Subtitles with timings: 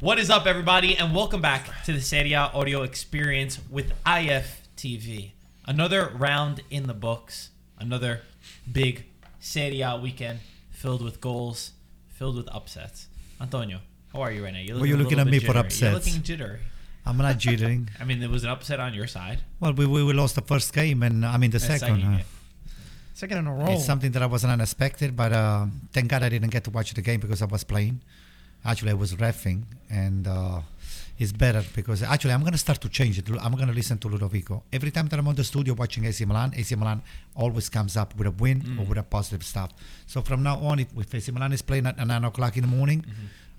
[0.00, 5.32] What is up, everybody, and welcome back to the Serie A audio experience with IFTV.
[5.66, 8.22] Another round in the books, another
[8.70, 9.04] big
[9.40, 10.38] Serie A weekend
[10.70, 11.72] filled with goals,
[12.08, 13.08] filled with upsets.
[13.40, 13.80] Antonio,
[14.12, 14.60] how are you right now?
[14.60, 15.54] You're Why are you a looking at me bit for jittery.
[15.56, 16.06] You're upsets?
[16.06, 16.60] looking jittery.
[17.04, 17.88] I'm not jittering.
[18.00, 19.40] I mean, there was an upset on your side.
[19.58, 22.02] well, we, we we lost the first game, and I mean the The second.
[22.04, 22.18] uh.
[23.14, 23.72] Second in a row.
[23.72, 26.94] It's something that I wasn't unexpected, but uh, thank God I didn't get to watch
[26.94, 28.00] the game because I was playing.
[28.64, 30.60] Actually, I was refing, and uh,
[31.18, 33.28] it's better because actually I'm gonna start to change it.
[33.40, 36.52] I'm gonna listen to Ludovico every time that I'm on the studio watching AC Milan.
[36.56, 37.02] AC Milan
[37.34, 38.88] always comes up with a win or Mm.
[38.88, 39.70] with a positive stuff.
[40.06, 42.68] So from now on, if, if AC Milan is playing at nine o'clock in the
[42.68, 43.04] morning,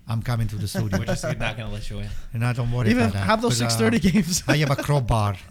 [0.08, 2.08] I'm coming to the studio, We're just not going to let you in.
[2.32, 3.26] and I don't worry Even about that.
[3.26, 4.42] have those But, uh, six thirty games.
[4.48, 5.36] I have a crowbar.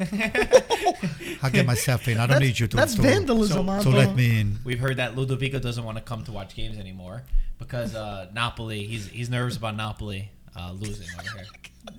[1.41, 2.15] I'll get myself in.
[2.17, 2.75] I don't That's- need you to.
[2.77, 3.91] That's to, vandalism, So- to Anto.
[3.91, 4.59] let me in.
[4.65, 7.23] We've heard that Ludovico doesn't want to come to watch games anymore
[7.57, 11.45] because uh, Napoli, he's he's nervous about Napoli uh, losing over here.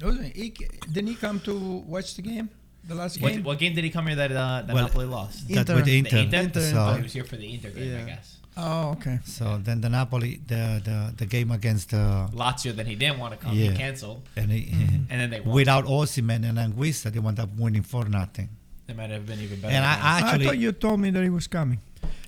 [0.02, 0.50] Wasn't he,
[0.92, 2.50] didn't he come to watch the game?
[2.86, 3.42] The last What, game?
[3.42, 5.48] what game did he come here that, uh, that Well, Napoli lost?
[5.48, 5.74] That Inter.
[5.76, 6.16] with The Inter.
[6.18, 6.38] Inter?
[6.40, 6.60] Inter.
[6.60, 8.36] Oh, he So, was here for the Inter game, I guess.
[8.62, 9.18] Oh, okay.
[9.24, 13.32] so then the Napoli, the the, the game against uh, Lazio, then he didn't want
[13.34, 13.54] to come.
[13.56, 13.70] Yeah.
[13.70, 14.20] He canceled.
[14.36, 14.68] and he,
[15.10, 15.54] And then they won.
[15.54, 18.48] without Osimhen and Anguissa, they wound up winning for nothing.
[18.86, 19.74] They might have been even better.
[19.74, 21.78] And I, than I I actually, thought you told me that he was coming.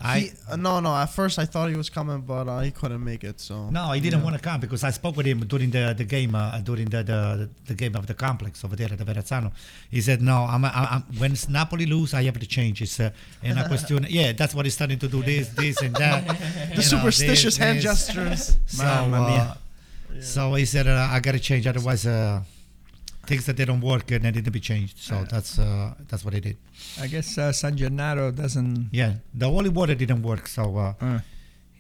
[0.05, 0.95] I He- uh, no, no.
[0.95, 3.41] At first, I thought he was coming, but uh, he couldn't make it.
[3.41, 4.25] So no, he didn't Yeah.
[4.25, 7.03] want to come because I spoke with him during the the game uh, during the,
[7.03, 9.53] the the game of the complex over there at the Verrazzano.
[9.91, 12.83] He said, "No, I'm, I'm, when Napoli lose, I have to change.
[12.83, 13.11] It's uh,
[13.42, 14.06] and I question.
[14.20, 15.23] Yeah, that's what he's starting to do.
[15.23, 16.27] This, this, and that.
[16.28, 16.34] the
[16.70, 17.84] you know, superstitious this, hand this.
[17.84, 18.58] gestures.
[18.67, 21.67] So, Mamma uh, so he said, uh, I got to change.
[21.67, 22.42] Otherwise, uh,
[23.27, 24.98] things that they don't work and they need to be changed.
[24.98, 26.56] So that's uh, that's what he did.
[27.01, 28.89] I guess uh, San Gennaro doesn't.
[28.92, 30.48] Yeah, the holy water didn't work.
[30.48, 31.20] So uh, Uh,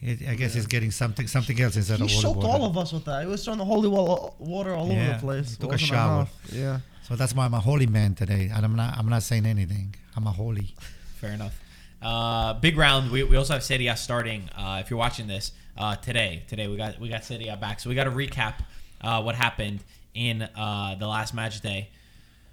[0.00, 2.48] it, I guess he's getting something something else instead He of holy soaked water.
[2.48, 3.22] all of us with that.
[3.22, 5.50] He was throwing the holy water all over the place.
[5.50, 6.14] he took a shower.
[6.22, 6.34] enough.
[6.52, 6.80] Yeah.
[7.02, 9.94] So that's why I'm a holy man today, and I'm not I'm not saying anything.
[10.16, 10.74] I'm a holy.
[11.20, 11.58] Fair enough.
[12.00, 13.12] Uh, big round.
[13.12, 14.48] We, we also have Serie A starting.
[14.56, 17.78] Uh, if you're watching this uh, today, today we got we got Serie A back.
[17.80, 18.54] So we got to recap
[19.02, 19.80] uh, what happened
[20.14, 21.88] in uh, the last match day.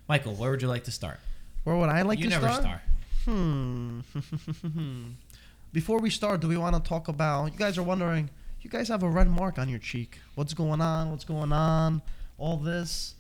[0.08, 1.20] Michael, where would you like to start?
[1.64, 2.44] Where would I like you to start?
[2.44, 2.81] You never start?
[3.25, 4.00] Hmm.
[5.74, 7.52] Before we start, do we want to talk about?
[7.52, 8.30] You guys are wondering.
[8.62, 10.20] You guys have a red mark on your cheek.
[10.36, 11.12] What's going on?
[11.12, 12.02] What's going on?
[12.38, 13.14] All this.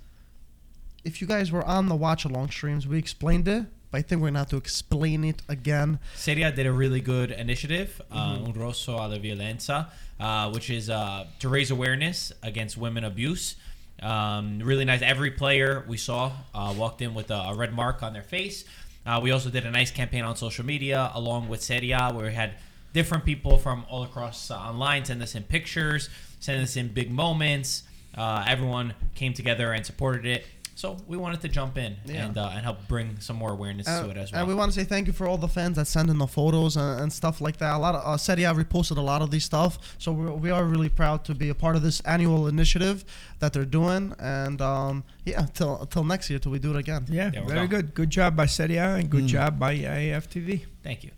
[1.05, 3.65] If you guys were on the watch along streams, we explained it.
[3.91, 5.99] But I think we're gonna have to explain it again.
[6.15, 9.87] Serie A did a really good initiative, uh, Un Rosso alla Violenza,
[10.19, 13.55] uh, which is uh, to raise awareness against women abuse.
[14.01, 15.01] Um, really nice.
[15.01, 18.65] Every player we saw uh, walked in with a, a red mark on their face.
[19.05, 22.25] Uh, we also did a nice campaign on social media along with Serie A, where
[22.27, 22.53] we had
[22.93, 26.09] different people from all across uh, online send us in pictures,
[26.39, 27.83] send us in big moments.
[28.15, 30.45] Uh, everyone came together and supported it.
[30.79, 32.25] So we wanted to jump in Yeah.
[32.25, 34.39] and uh, and help bring some more awareness And, to it as well.
[34.39, 36.25] and we want to say thank you for all the fans that send in the
[36.37, 37.73] photos and, and stuff like that.
[37.75, 40.49] A lot of uh, Serie A reposted a lot of these stuff, so we're, we
[40.51, 43.03] are really proud to be a part of this annual initiative
[43.39, 44.15] that they're doing.
[44.19, 47.03] And um, yeah, till till next year, till we do it again.
[47.09, 47.75] yeah, There we very go.
[47.81, 47.93] good.
[47.93, 49.35] Good job by Serie A and good Mm.
[49.37, 50.63] job by IFTV.
[50.81, 51.11] Thank you.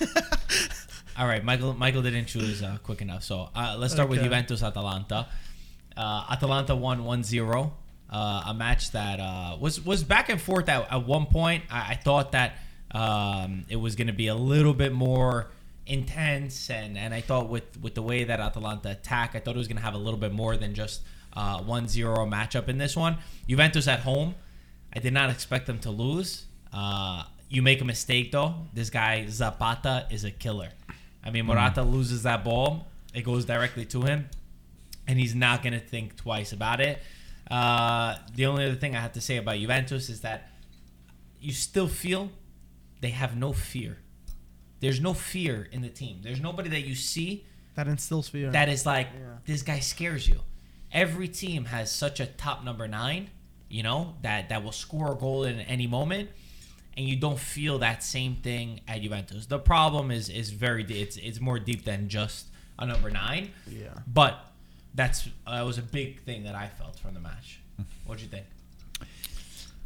[1.18, 1.72] All right, Michael.
[1.72, 5.26] Michael didn't choose uh, quick enough, so uh, let's start with Juventus Atalanta.
[5.96, 7.70] Uh, Atalanta won 1-0.
[8.10, 11.64] Uh, a match that uh, was was back and forth at, at one point.
[11.70, 12.54] I, I thought that
[12.90, 15.50] um, it was going to be a little bit more
[15.86, 19.58] intense, and, and I thought with with the way that Atalanta attack, I thought it
[19.58, 21.02] was going to have a little bit more than just
[21.34, 21.88] uh, 1-0
[22.28, 23.16] matchup in this one.
[23.48, 24.34] Juventus at home,
[24.94, 26.46] I did not expect them to lose.
[26.72, 28.54] Uh, you make a mistake though.
[28.74, 30.70] This guy Zapata is a killer.
[31.24, 34.28] I mean, Morata loses that ball, it goes directly to him,
[35.06, 37.00] and he's not gonna think twice about it.
[37.50, 40.50] Uh, the only other thing I have to say about Juventus is that
[41.40, 42.30] you still feel
[43.00, 43.98] they have no fear.
[44.80, 46.20] There's no fear in the team.
[46.22, 47.44] There's nobody that you see
[47.74, 48.50] That instills fear.
[48.50, 49.36] that is like Yeah.
[49.46, 50.40] this guy scares you.
[50.92, 53.30] Every team has such a top number nine,
[53.68, 56.30] you know, that that will score a goal in any moment,
[56.96, 59.46] and you don't feel that same thing at Juventus.
[59.46, 62.46] The problem is is very it's it's more deep than just
[62.78, 63.88] a number nine, yeah.
[64.06, 64.47] but
[64.94, 67.60] that's that was a big thing that I felt from the match.
[68.04, 68.46] What do you think?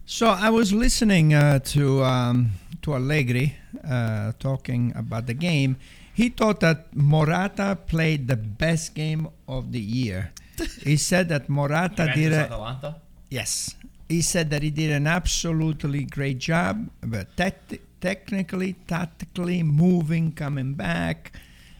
[0.06, 2.52] So I was listening uh, to um,
[2.82, 3.56] to Allegri
[3.88, 5.76] uh, talking about the game.
[6.14, 10.32] He thought that Morata played the best game of the year.
[10.82, 13.00] he said that Morata did a, Atalanta.
[13.30, 13.74] Yes.
[14.08, 20.74] He said that he did an absolutely great job, but tec- technically, tactically, moving, coming
[20.74, 21.32] back.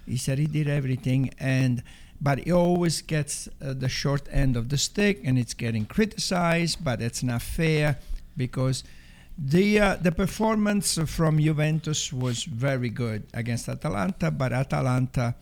[0.06, 1.30] He said he did everything.
[1.38, 1.82] And
[2.22, 6.84] but he always gets uh, the short end of the stick, and it's getting criticized.
[6.84, 7.98] But it's not fair
[8.36, 8.84] because
[9.36, 15.34] the uh, the performance from Juventus was very good against Atalanta, but Atalanta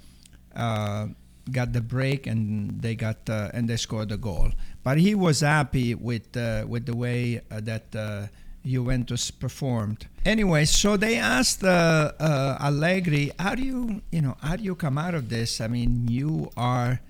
[0.57, 1.09] uh,
[1.53, 4.51] got the break and they got uh, and they scored a goal.
[4.83, 8.31] But he was happy with uh, with the way uh, that
[8.65, 10.07] Juventus performed.
[10.25, 14.75] Anyway, so they asked uh, uh, Allegri, "How do you you know how do you
[14.75, 15.61] come out of this?
[15.61, 17.01] I mean, you are."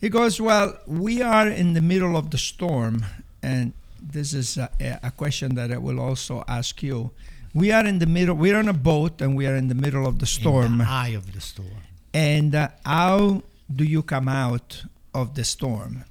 [0.00, 3.04] He goes, "Well, we are in the middle of the storm,
[3.42, 4.70] and this is a,
[5.02, 7.12] a question that I will also ask you.
[7.54, 8.34] We are in the middle.
[8.34, 10.72] We're on a boat, and we are in the middle of the storm.
[10.72, 11.82] In the eye of the storm.
[12.14, 13.42] And uh, how
[13.74, 14.84] do you come out
[15.14, 16.04] of the storm?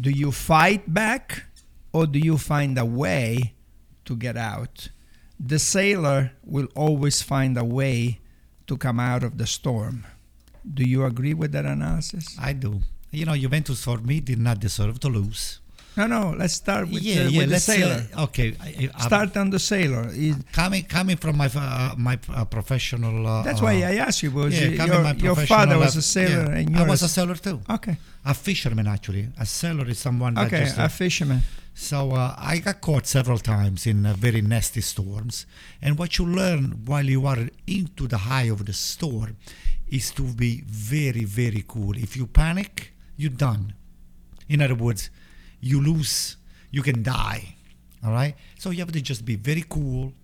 [0.00, 1.44] Do you fight back,
[1.92, 3.52] or do you find a way
[4.06, 4.88] to get out?
[5.38, 8.20] The sailor will always find a way
[8.66, 10.04] to come out of the storm.
[10.64, 12.36] Do you agree with that analysis?
[12.40, 12.82] I do.
[13.10, 15.60] You know, Juventus for me did not deserve to lose.
[15.96, 16.34] No, no.
[16.36, 17.38] Let's start with, yeah, uh, yeah.
[17.38, 18.06] with the sailor.
[18.14, 18.54] Uh, okay.
[18.60, 20.08] I, I, Start on the sailor.
[20.10, 23.26] Is- coming coming from my uh, my uh, professional.
[23.26, 24.30] Uh, That's uh, why I asked you.
[24.30, 26.58] Was yeah, your, your father was a sailor, yeah.
[26.58, 27.60] and you I was a sailor too.
[27.70, 27.96] okay.
[28.26, 29.28] A fisherman actually.
[29.38, 31.40] A sailor is someone that Okay, a uh, fisherman.
[31.78, 35.44] So uh, I got caught several times in uh, very nasty storms,
[35.82, 39.36] and what you learn while you are into the high of the storm
[39.86, 41.94] is to be very, very cool.
[41.98, 43.74] If you panic, you're done.
[44.48, 45.10] In other words,
[45.60, 46.36] you lose,
[46.70, 47.56] you can die.
[48.02, 48.34] All right.
[48.58, 50.14] So you have to just be very cool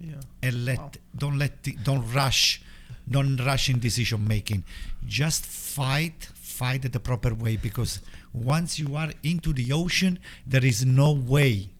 [0.00, 0.20] Yeah.
[0.42, 0.90] and let Wow.
[1.18, 2.62] don't let the, don't rush,
[3.10, 4.64] don't rush in decision making.
[5.06, 8.00] Just fight, fight it the proper way because
[8.44, 11.70] once you are into the ocean, there is no way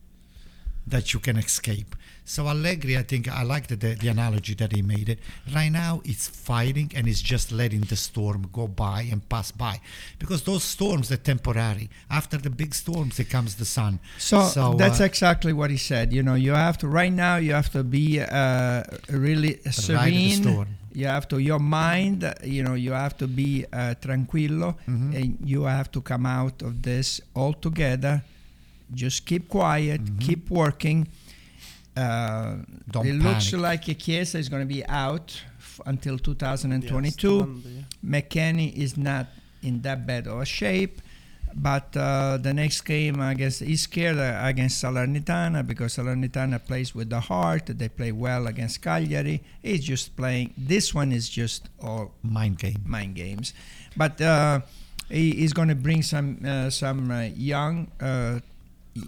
[0.86, 1.94] that you can escape.
[2.24, 5.18] So Allegri, I think I like the, the, analogy that he made it.
[5.54, 9.80] Right now, it's fighting and it's just letting the storm go by and pass by,
[10.18, 11.88] because those storms are temporary.
[12.10, 13.98] After the big storms, it comes the sun.
[14.18, 16.12] So, that's uh, exactly what he said.
[16.12, 17.36] You know, you have to right now.
[17.36, 20.66] You have to be uh, really serene.
[20.98, 21.08] Storm.
[21.08, 22.24] You have to your mind.
[22.24, 25.14] uh, You know, you have to be uh, tranquillo, Mhm.
[25.16, 28.22] and you have to come out of this all together.
[28.94, 30.00] Just keep quiet.
[30.04, 30.20] Mhm.
[30.20, 31.06] Keep working.
[31.96, 32.56] Uh,
[32.90, 33.62] Don't it looks panic.
[33.88, 37.38] like Chiesa is going to be out f- until Yes, 2022.
[37.40, 37.84] Monday.
[38.04, 39.26] McKennie is not
[39.62, 41.00] in that bad of a shape.
[41.54, 47.10] But uh, the next game against he's scared uh, against Salernitana because Salernitana plays with
[47.10, 47.66] the heart.
[47.66, 49.42] They play well against Cagliari.
[49.62, 50.54] He's just playing.
[50.56, 52.82] This one is just all mind game.
[52.86, 53.54] mind games.
[53.96, 54.60] But uh,
[55.08, 58.40] he is going to bring some uh, some uh, young uh,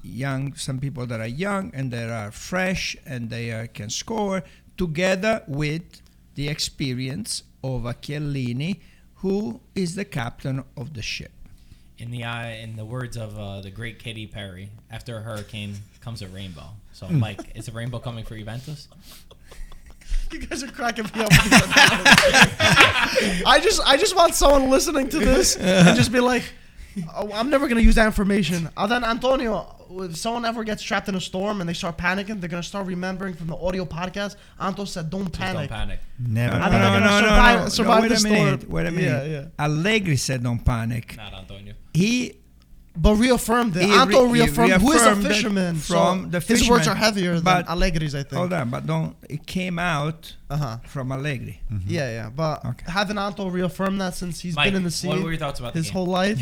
[0.03, 4.43] young some people that are young and that are fresh and they uh, can score
[4.77, 6.01] together with
[6.35, 8.81] the experience of a Chiellini
[9.17, 11.33] who is the captain of the ship.
[12.01, 15.75] In the eye, in the words of uh, the great Katy Perry, after a hurricane
[16.01, 16.65] comes a rainbow.
[16.93, 17.19] So, Hmm.
[17.21, 18.89] Mike, is a rainbow coming for Juventus?
[20.33, 21.29] You guys are cracking me up.
[21.31, 23.43] with these analogies.
[23.47, 26.45] I just, I just want someone listening to this and just be like,
[27.17, 31.09] oh, "I'm never gonna use that information." And then Antonio, if someone ever gets trapped
[31.09, 34.37] in a storm and they start panicking, they're gonna start remembering from the audio podcast.
[34.59, 36.01] Anto said, "Don't Just panic." don't panic.
[36.19, 36.57] Never.
[36.57, 38.33] I think they're gonna survive- survive wait the a storm.
[38.35, 38.71] minute.
[38.71, 39.27] Wait a minute.
[39.31, 39.65] Yeah, yeah.
[39.65, 41.17] Allegri said don't panic.
[41.17, 41.75] Not Antonio.
[41.95, 42.40] He
[43.03, 43.85] But reaffirmed it.
[43.85, 45.77] He Anto re- he reaffirmed, who is a fisherman.
[45.77, 48.35] from so the his words are heavier than but- Allegri's, I think.
[48.35, 49.17] hold on, but don't.
[49.29, 50.77] It came out Uh huh.
[50.87, 51.63] from Allegri.
[51.87, 52.29] Yeah, yeah.
[52.31, 52.85] But Okay.
[52.99, 55.61] having Anto reaffirm that since he's Mike, been in the sea what were your thoughts
[55.61, 56.39] about his the whole life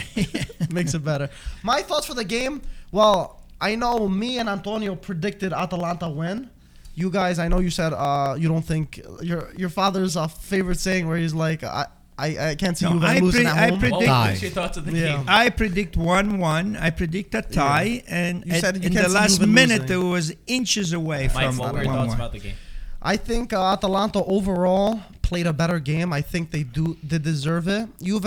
[0.72, 1.28] makes it better.
[1.62, 2.62] My thoughts for the game.
[2.90, 6.50] Well, I know me and Antonio predicted Atalanta win.
[6.94, 10.80] You guys, I know you said uh, you don't think your your father's uh, favorite
[10.80, 11.86] saying where he's like, I
[12.18, 14.76] I, I can't see No, you I losing pre- at I predict- What your thoughts
[14.76, 15.16] of the Yeah.
[15.18, 15.24] game?
[15.28, 16.76] I predict one-one.
[16.76, 19.82] I predict a tie, and You at- said you in can't the last Juve minute
[19.82, 20.00] losing.
[20.00, 22.16] it was inches away Mike, from what were your thoughts one-one.
[22.16, 22.54] about the game?
[23.00, 26.12] I think uh, Atalanta overall played a better game.
[26.12, 27.88] I think they do they deserve it.
[28.02, 28.26] Juve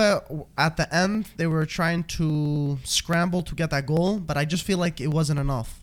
[0.58, 4.64] at the end they were trying to scramble to get that goal, but I just
[4.64, 5.81] feel like it wasn't enough.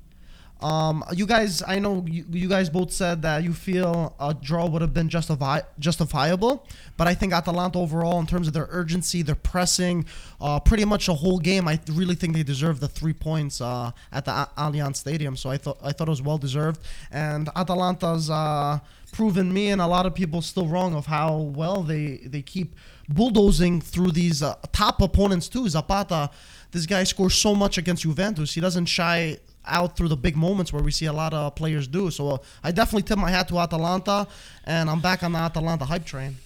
[0.60, 4.66] Um, you guys, I know you, you guys both said that you feel a draw
[4.66, 9.22] would have been justifi- justifiable, but I think Atalanta overall, in terms of their urgency,
[9.22, 10.04] their pressing,
[10.40, 13.92] uh, pretty much a whole game, I really think they deserve the three points uh,
[14.10, 15.36] at the A- Allianz Stadium.
[15.36, 16.80] So I thought I thought it was well deserved,
[17.12, 18.80] and Atalanta's uh,
[19.12, 22.74] proven me and a lot of people still wrong of how well they they keep
[23.08, 25.68] bulldozing through these uh, top opponents too.
[25.68, 26.30] Zapata,
[26.72, 28.54] this guy scores so much against Juventus.
[28.54, 31.86] He doesn't shy out through the big moments where we see a lot of players
[31.86, 32.10] do.
[32.10, 34.26] So uh, I definitely tip my hat to Atalanta,
[34.64, 36.36] and I'm back on the Atalanta hype train.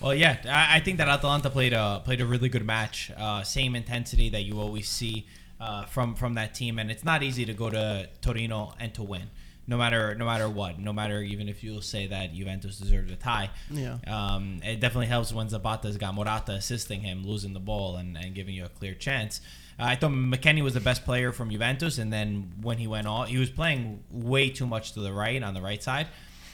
[0.00, 3.10] Well, yeah, I, I think that Atalanta played a played a really good match.
[3.16, 5.26] Uh, same intensity that you always see
[5.60, 9.02] uh, from from that team, and it's not easy to go to Torino and to
[9.02, 9.28] win,
[9.66, 13.16] no matter no matter what, no matter even if you'll say that Juventus deserved a
[13.16, 13.50] tie.
[13.70, 13.98] Yeah.
[14.06, 18.34] Um, it definitely helps when Zapata's got Morata assisting him, losing the ball and, and
[18.34, 19.42] giving you a clear chance.
[19.80, 23.28] I thought McKennie was the best player from Juventus, and then when he went off,
[23.28, 26.08] he was playing way too much to the right on the right side.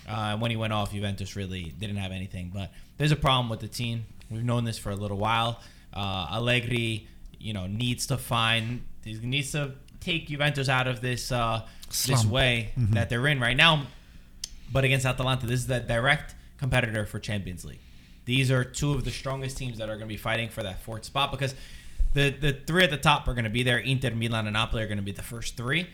[0.08, 2.50] Uh, when he went off, Juventus really didn't have anything.
[2.54, 4.06] But there's a problem with the team.
[4.30, 5.60] We've known this for a little while.
[5.92, 11.32] Uh, Allegri, you know, needs to find, he needs to take Juventus out of this
[11.32, 13.86] uh, this way that they're in right now.
[14.72, 17.80] But against Atalanta, this is the direct competitor for Champions League.
[18.24, 20.82] These are two of the strongest teams that are going to be fighting for that
[20.82, 21.54] fourth spot because
[22.14, 23.78] the the three at the top are going to be there.
[23.78, 25.86] Inter, Milan, and Napoli are going to be the first three,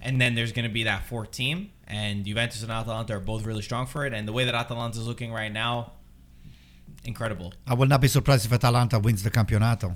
[0.00, 1.70] and then there's going to be that fourth team.
[1.86, 4.12] And Juventus and Atalanta are both really strong for it.
[4.12, 5.92] And the way that Atalanta is looking right now,
[7.04, 7.52] incredible.
[7.66, 9.94] I will not be surprised if Atalanta wins the campionato.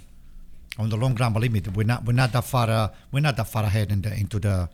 [0.76, 3.36] On the long run, believe me, we're not we're not that far uh, we're not
[3.36, 4.68] that far ahead in the, into the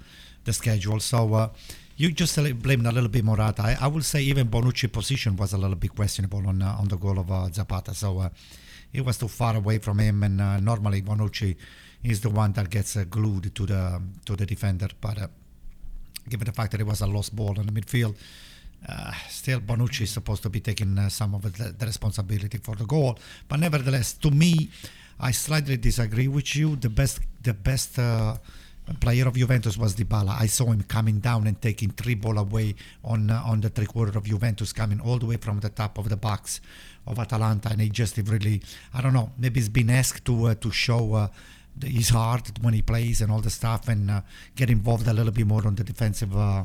[0.45, 0.99] the schedule.
[1.01, 1.49] So uh,
[1.97, 3.63] you just blame a little bit Morata.
[3.63, 6.89] I, I will say even Bonucci's position was a little bit questionable on uh, on
[6.89, 7.95] the goal of uh, Zapata.
[7.95, 8.29] So uh,
[8.93, 11.57] it was too far away from him, and uh, normally Bonucci
[12.03, 14.89] is the one that gets uh, glued to the to the defender.
[15.01, 15.29] But uh,
[16.29, 18.17] given the fact that it was a lost ball in the midfield,
[18.89, 22.75] uh, still Bonucci is supposed to be taking uh, some of the, the responsibility for
[22.75, 23.19] the goal.
[23.49, 24.71] But nevertheless, to me,
[25.21, 26.77] I slightly disagree with you.
[26.77, 27.99] The best, the best
[28.99, 30.41] player of Juventus was Dybala.
[30.41, 33.87] I saw him coming down and taking three ball away on uh, on the three
[33.87, 36.61] quarter of Juventus, coming all the way from the top of the box
[37.07, 38.61] of Atalanta, and he just really,
[38.95, 41.15] I don't know, maybe he's been asked to uh, to show.
[41.15, 41.29] Uh,
[41.77, 44.21] the- his heart when he plays and all the stuff, and uh,
[44.57, 46.65] get involved a little bit more on the defensive uh,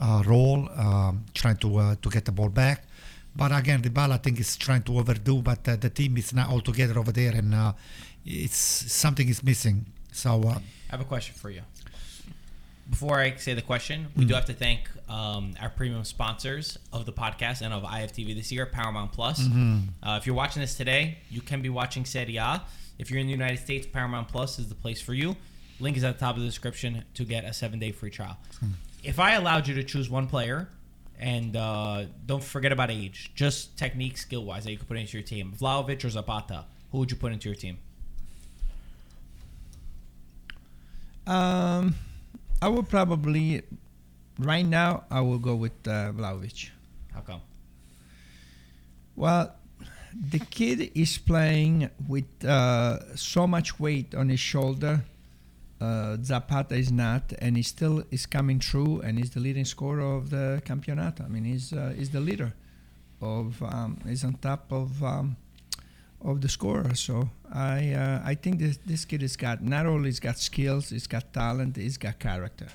[0.00, 2.82] uh, role, um, trying to uh, to get the ball back.
[3.36, 6.60] But again, Dybala I think is trying to overdo, but the team is not all
[6.60, 7.54] together over there, and
[8.26, 9.86] it's something is missing.
[10.12, 10.60] So I
[10.90, 11.62] have a question for you.
[12.90, 17.06] Before I say the question, we do have to thank um, our premium sponsors of
[17.06, 19.40] the podcast and of IFTV this year, Paramount Plus.
[20.02, 22.62] Uh, if you're watching this today, you can be watching Serie A.
[22.98, 25.36] If you're in the United States, Paramount Plus is the place for you.
[25.80, 28.36] Link is at the top of the description to get a seven day free trial.
[29.02, 30.68] If I allowed you to choose one player,
[31.18, 35.16] and uh, don't forget about age, just technique, skill wise, that you could put into
[35.16, 37.78] your team, Vlahovic or Zapata, who would you put into your team?
[41.26, 41.94] Um,
[42.62, 43.62] I would probably,
[44.38, 46.68] right now, I will go with uh, Vlahovic.
[47.12, 47.40] How come?
[49.16, 49.56] Well,
[50.14, 55.02] the kid is playing with uh, so much weight on his shoulder.
[55.80, 60.14] Uh, Zapata is not, and he still is coming through, and he's the leading scorer
[60.14, 61.24] of the Campionato.
[61.24, 62.54] I mean, he's uh, he's the leader
[63.20, 65.36] of um, he's on top of um,
[66.24, 66.94] of the scorer.
[66.94, 70.90] So I uh, I think this this kid has got not only he's got skills,
[70.90, 72.68] he's got talent, he's got character.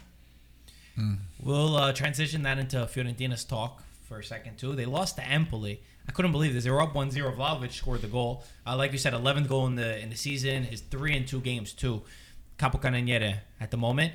[1.44, 4.76] We'll uh, transition that into Fiorentina's talk for a second too.
[4.76, 5.80] They lost to Empoli.
[6.08, 6.64] I couldn't believe this.
[6.64, 7.36] They were up 1-0.
[7.36, 8.44] Vlahovic scored the goal.
[8.66, 10.64] Uh, like you said, 11th goal in the in the season.
[10.64, 12.02] His three and two games too.
[12.58, 14.14] Capocannoniere at the moment.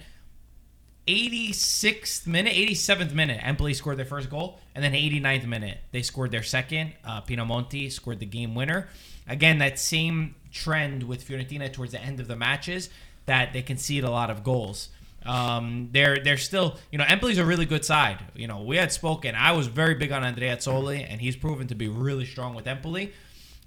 [1.07, 6.31] 86th minute, 87th minute, Empoli scored their first goal, and then 89th minute they scored
[6.31, 6.93] their second.
[7.05, 8.89] Uh, Pinamonti scored the game winner.
[9.29, 12.91] Again, that same trend with Fiorentina towards the end of the matches
[13.27, 14.89] that they concede a lot of goals.
[15.25, 18.19] Um, they're they're still you know Empoli's a really good side.
[18.35, 19.35] You know we had spoken.
[19.35, 23.13] I was very big on Andreazzoli, and he's proven to be really strong with Empoli.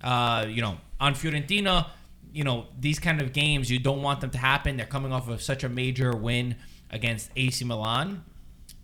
[0.04, 1.88] Uh, you know on Fiorentina,
[2.34, 4.76] you know these kind of games you don't want them to happen.
[4.76, 6.56] They're coming off of such a major win
[6.92, 8.26] against AC Milan,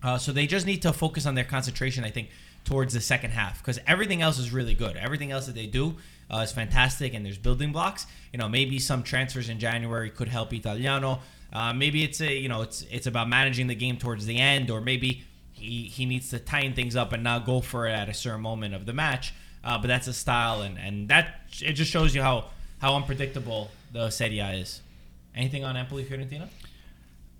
[0.01, 2.05] uh, so they just need to focus on their concentration.
[2.05, 2.29] I think
[2.65, 4.95] towards the second half because everything else is really good.
[4.97, 5.95] Everything else that they do
[6.29, 8.07] uh, is fantastic, and there's building blocks.
[8.31, 11.19] You know, maybe some transfers in January could help Italiano.
[11.51, 14.69] Uh, maybe it's a you know it's it's about managing the game towards the end,
[14.69, 18.09] or maybe he he needs to tighten things up and not go for it at
[18.09, 19.33] a certain moment of the match.
[19.63, 22.45] Uh, but that's a style, and and that it just shows you how
[22.79, 24.81] how unpredictable the Serie A is.
[25.35, 26.47] Anything on Empoli Fiorentina?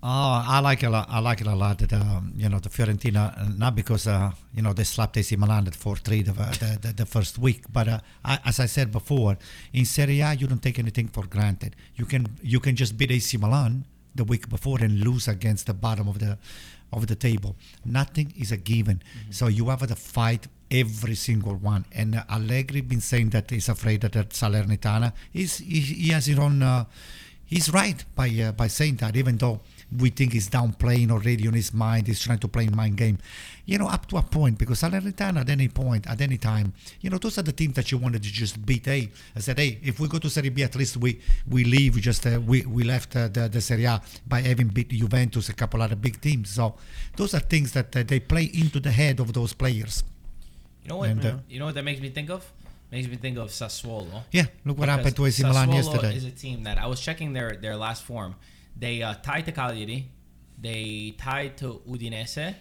[0.04, 1.08] Oh, I like it a lot.
[1.12, 1.78] I like it a lot.
[1.78, 5.36] That um, you know the Fiorentina, uh, not because uh, you know they slapped AC
[5.36, 8.66] Milan at four three the, the, the the first week, but uh, I, as I
[8.66, 9.38] said before,
[9.74, 11.76] in Serie A you don't take anything for granted.
[11.96, 15.74] You can you can just beat AC Milan the week before and lose against the
[15.76, 16.40] bottom of the
[16.92, 17.56] of the table.
[17.86, 19.02] Nothing is a given.
[19.30, 21.86] So you have to fight every single one.
[21.92, 26.40] And uh, Allegri been saying that he's afraid that Salernitana is he, he has his
[26.40, 26.64] own.
[26.64, 26.86] Uh,
[27.46, 29.16] he's right by uh, by saying that.
[29.16, 29.62] Even though
[29.98, 33.18] we think he's downplaying already on his mind, he's trying to play in mind game.
[33.66, 37.10] You know, up to a point because Salernitana at any point, at any time, you
[37.10, 38.86] know, those are the teams that you wanted to just beat.
[38.86, 41.20] Hey, I said, hey, if we go to Serie B, at least we
[41.50, 41.96] we leave.
[41.96, 45.50] We just uh, we we left uh, the the Serie A by having beat Juventus,
[45.50, 46.50] a couple other big teams.
[46.52, 46.76] So
[47.16, 50.04] those are things that uh, they play into the head of those players.
[50.84, 51.10] You know what?
[51.10, 52.50] And, uh, you know what that makes me think of?
[52.92, 54.24] Makes me think of Sassuolo.
[54.32, 56.16] Yeah, look what Because happened to AC Milan Sassuolo yesterday.
[56.16, 58.36] is a team that I was checking their their last form.
[58.82, 60.10] They uh, tied to Cagliari,
[60.60, 62.56] they tied to Udinese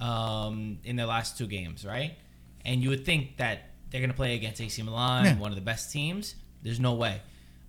[0.00, 2.16] um, in their last two games, right?
[2.64, 5.36] And you would think that they're going to play against AC Milan, Yeah.
[5.38, 6.34] one of the best teams.
[6.62, 7.20] There's no way.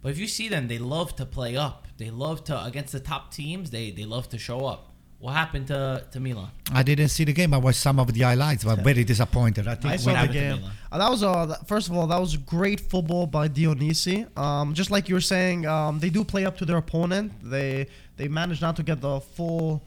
[0.01, 1.87] But if you see them, they love to play up.
[1.97, 3.69] They love to against the top teams.
[3.71, 4.88] They they love to show up.
[5.19, 6.49] What happened to to Milan?
[6.73, 7.53] I didn't see the game.
[7.53, 8.63] I watched some of the highlights.
[8.63, 9.67] but very disappointed.
[9.67, 10.63] I think I saw the game.
[10.91, 14.25] Uh, that was uh, first of all, that was great football by Dionisi.
[14.37, 17.33] Um, just like you were saying, um, they do play up to their opponent.
[17.43, 19.83] They they manage not to get the full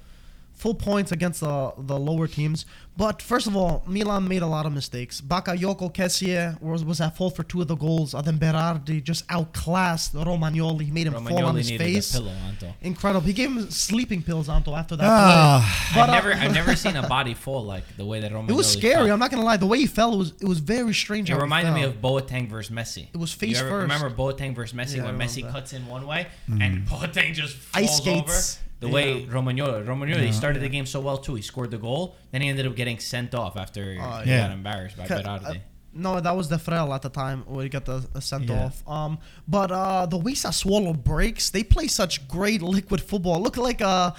[0.53, 2.67] full points against the the lower teams.
[2.95, 5.21] But first of all, Milan made a lot of mistakes.
[5.23, 8.13] Bakayoko Kessie was was at fault for two of the goals.
[8.13, 10.83] And then Berardi just outclassed Romagnoli.
[10.83, 12.13] He made him fall on his face.
[12.13, 12.75] pillow, Anto.
[12.83, 13.27] Incredible.
[13.27, 15.07] He gave him sleeping pills, Anto, after that.
[15.09, 16.03] Ah, play.
[16.03, 18.51] I've uh, never I've never seen a body fall like the way that Romagnoli.
[18.51, 18.95] It was scary.
[19.07, 19.13] fell.
[19.13, 19.57] I'm not gonna lie.
[19.57, 21.31] The way he fell it was it was very strange.
[21.31, 23.09] It reminded me of Boateng versus Messi.
[23.13, 23.83] It was You face ever first.
[23.91, 25.53] Remember Boateng versus Messi Yeah, when Messi that.
[25.53, 26.63] cuts in one way Mm.
[26.63, 28.21] and Boateng just falls Ice skates.
[28.59, 28.69] over.
[28.83, 31.37] The way Romagnoli, Romagnoli he started the game so well too.
[31.37, 34.47] He scored the goal, then he ended up getting sent off after he yeah.
[34.49, 35.45] got embarrassed by Berardi.
[35.47, 35.55] uh,
[35.95, 38.65] no, that was the Frel at the time where he got the, the sent Yeah.
[38.65, 38.89] off.
[38.89, 43.41] Um, but uh, the way Sassuolo breaks, they play such great liquid football.
[43.43, 44.13] Look like uh,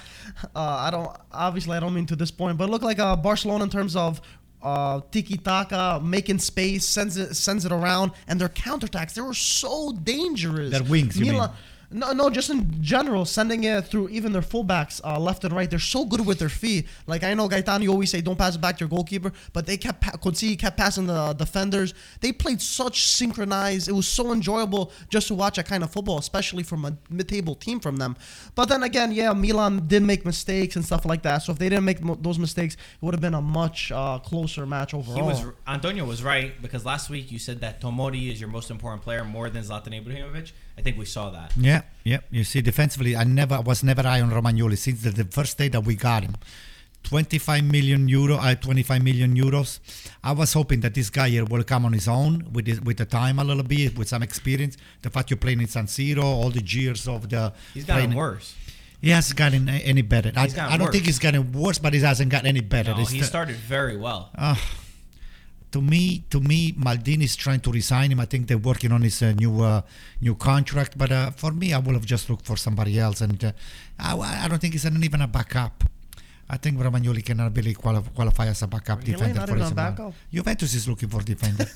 [0.54, 3.64] uh, I don't obviously I don't mean to this point, but look like uh, Barcelona
[3.64, 4.20] in terms of
[4.62, 9.34] uh, tiki taka, making space, sends it sends it around, and their counterattacks they were
[9.34, 10.70] so dangerous.
[10.70, 11.58] Their wings, you Milan- mean?
[11.94, 15.70] No, no, just in general, sending it through even their fullbacks uh, left and right.
[15.70, 16.88] They're so good with their feet.
[17.06, 19.64] Like I know Gaetano, you always say don't pass it back to your goalkeeper, but
[19.64, 21.94] they kept pa- kept passing the defenders.
[22.20, 23.88] They played such synchronized.
[23.88, 27.54] It was so enjoyable just to watch that kind of football, especially from a mid-table
[27.54, 28.16] team from them.
[28.56, 31.38] But then again, yeah, Milan did make mistakes and stuff like that.
[31.38, 34.18] So if they didn't make mo- those mistakes, it would have been a much uh,
[34.18, 35.14] closer match overall.
[35.14, 38.72] He was Antonio was right because last week you said that Tomori is your most
[38.72, 40.50] important player more than Zlatan Ibrahimovic.
[40.76, 41.52] I think we saw that.
[41.56, 42.20] Yeah, yeah.
[42.30, 45.68] You see, defensively, I never was never high on Romagnoli since the, the first day
[45.68, 46.34] that we got him.
[47.04, 49.78] 25 million euro, uh, 25 million euros.
[50.22, 52.96] I was hoping that this guy here will come on his own with his, with
[52.96, 54.76] the time a little bit, with some experience.
[55.02, 57.52] The fact you're playing in San Siro, all the years of the.
[57.74, 58.54] He's gotten playing- worse.
[59.00, 60.30] He hasn't gotten any better.
[60.34, 60.92] I, gotten I don't worse.
[60.94, 62.92] think he's gotten worse, but he hasn't got any better.
[62.92, 64.30] No, he started very well.
[65.74, 68.20] To me, to me, Maldini is trying to resign him.
[68.20, 69.82] I think they're working on his uh, new uh,
[70.20, 70.96] new contract.
[70.96, 73.52] But uh, for me, I would have just looked for somebody else, and uh,
[73.98, 75.82] I, I don't think he's an, even a backup.
[76.48, 79.12] I think Romagnoli cannot really quali- qualify as a backup Really?
[79.12, 80.12] defender Not for even AC backup?
[80.32, 81.66] Juventus is looking for defender.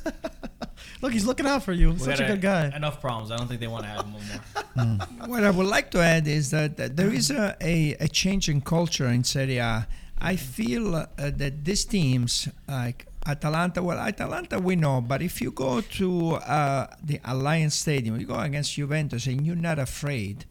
[1.02, 1.90] Look, he's looking out for you.
[1.92, 2.70] We Such a good guy.
[2.76, 3.30] Enough problems.
[3.32, 5.26] I don't think they want to add one more.
[5.32, 8.48] What I would like to add is that, that there is a, a, a change
[8.48, 9.88] in culture in Serie A.
[10.20, 15.50] I feel uh, that these teams, like Atalanta, well, Atalanta we know, but if you
[15.50, 20.46] go to uh, the Allianz Stadium, you go against Juventus and you're not afraid,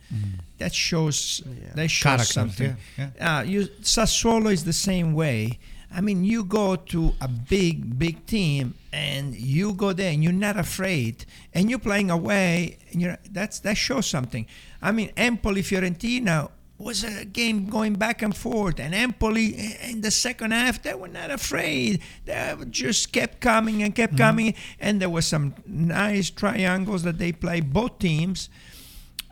[0.59, 1.73] that shows Yeah.
[1.75, 2.77] that shows Character, something.
[2.97, 5.57] yeah, Uh, you, Sassuolo is the same way.
[5.89, 10.33] I mean, you go to a big, big team, and you go there, and you're
[10.47, 12.77] not afraid, and you're playing away.
[12.91, 14.45] And you're, that's that shows something.
[14.81, 20.11] I mean, Empoli Fiorentina was a game going back and forth, and Empoli in the
[20.11, 22.01] second half they were not afraid.
[22.25, 27.31] They just kept coming and kept coming, and there were some nice triangles that they
[27.31, 28.49] played both teams.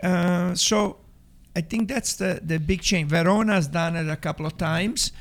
[0.04, 0.98] Uh, so
[1.56, 3.10] I think that's the, the big change.
[3.10, 5.12] Verona's done it a couple of times.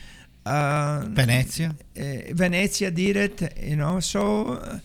[0.46, 1.74] Uh, Venezia.
[1.96, 4.00] uh, Venezia did it, you know.
[4.00, 4.78] So uh,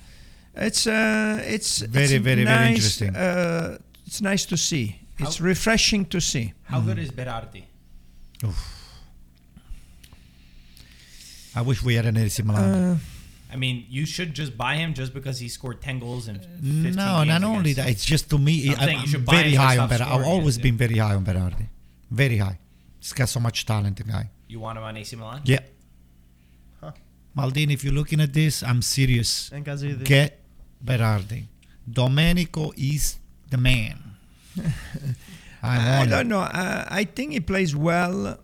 [0.56, 3.15] it's uh, it's Very, it's very, very interesting.
[3.15, 4.99] Uh, it's nice to see.
[5.20, 6.54] It's How- refreshing to see.
[6.64, 7.64] How good is Berardi?
[11.56, 12.74] I wish we had an AC Milan.
[12.74, 12.98] Uh,
[13.52, 16.62] I mean, you should just buy him just because he scored 10 goals in 15
[16.62, 17.90] no, games not only that.
[17.90, 18.70] It's just to me.
[18.70, 20.12] I'm saying you I'm should buy him very to high on stop Berardi.
[20.20, 21.68] I've always against been very high on Berardi.
[22.12, 22.60] Very high.
[23.00, 24.30] He's got so much talent, the guy.
[24.48, 25.42] You want him on AC Milan?
[25.46, 25.60] Yeah.
[26.80, 26.92] Huh.
[27.36, 29.50] Maldini, if you're looking at this, I'm serious.
[30.04, 30.40] Get
[30.86, 31.46] Berardi.
[31.92, 33.18] Domenico is
[33.50, 34.09] the man.
[34.58, 34.66] I'm
[35.64, 36.42] I don't know.
[36.42, 38.40] Uh, I think he plays well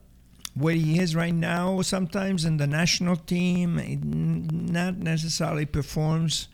[0.54, 1.82] where he is right now.
[1.82, 6.48] Sometimes in the national team, it not necessarily performs.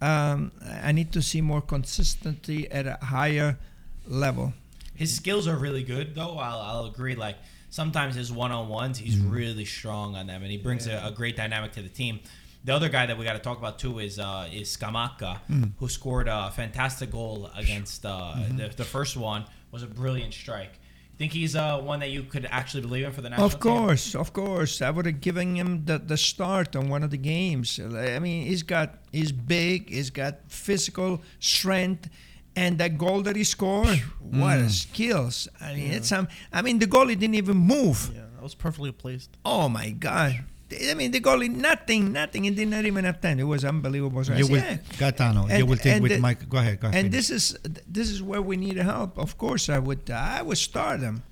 [0.00, 3.58] Um, I need to see more consistency at a higher
[4.06, 4.52] level.
[4.94, 6.38] His skills are really good, though.
[6.38, 7.14] I'll, I'll agree.
[7.14, 7.36] Like
[7.70, 11.10] sometimes his one on ones, he's really strong on them, and he brings a, a
[11.10, 12.20] great dynamic to the team.
[12.66, 15.38] The other guy that we got to talk about too is uh, is Scamacca,
[15.78, 20.74] who scored a fantastic goal against uh, the, the first one was a brilliant strike.
[21.16, 23.60] Think he's uh, one that you could actually believe in for the national Of team?
[23.60, 24.82] course, of course.
[24.82, 27.80] I would have given him the, the start on one of the games.
[27.80, 32.10] I mean, he's got he's big, he's got physical strength,
[32.56, 35.48] and that goal that he scored, what a skills!
[35.60, 38.10] I mean, it's um, I mean, the goalie didn't even move.
[38.12, 39.30] Yeah, that was perfectly placed.
[39.44, 40.44] Oh my God!
[40.90, 42.44] I mean, the goalie, nothing, nothing.
[42.44, 43.38] He did not even have time.
[43.38, 44.24] It was unbelievable.
[44.24, 44.78] So I You said, will, yeah.
[44.98, 46.48] Gaetano, you will think with the- Mike.
[46.48, 47.04] Go ahead, go ahead.
[47.04, 47.28] And finish.
[47.28, 49.16] this is this is where we need help.
[49.18, 51.22] Of course, I would I would start him.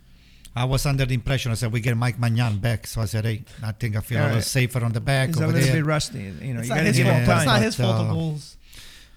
[0.57, 3.25] I was under the impression I said we get Mike Maignan back, so I said,
[3.25, 4.45] hey, I think I feel a little right.
[4.45, 5.83] safer on the back He's a over little there.
[5.83, 6.19] bit rusty.
[6.41, 7.37] You know, It's you not got to his give yeah, fault.
[7.37, 7.47] It's time.
[7.47, 7.97] not his fault.
[7.97, 8.57] The uh, goals.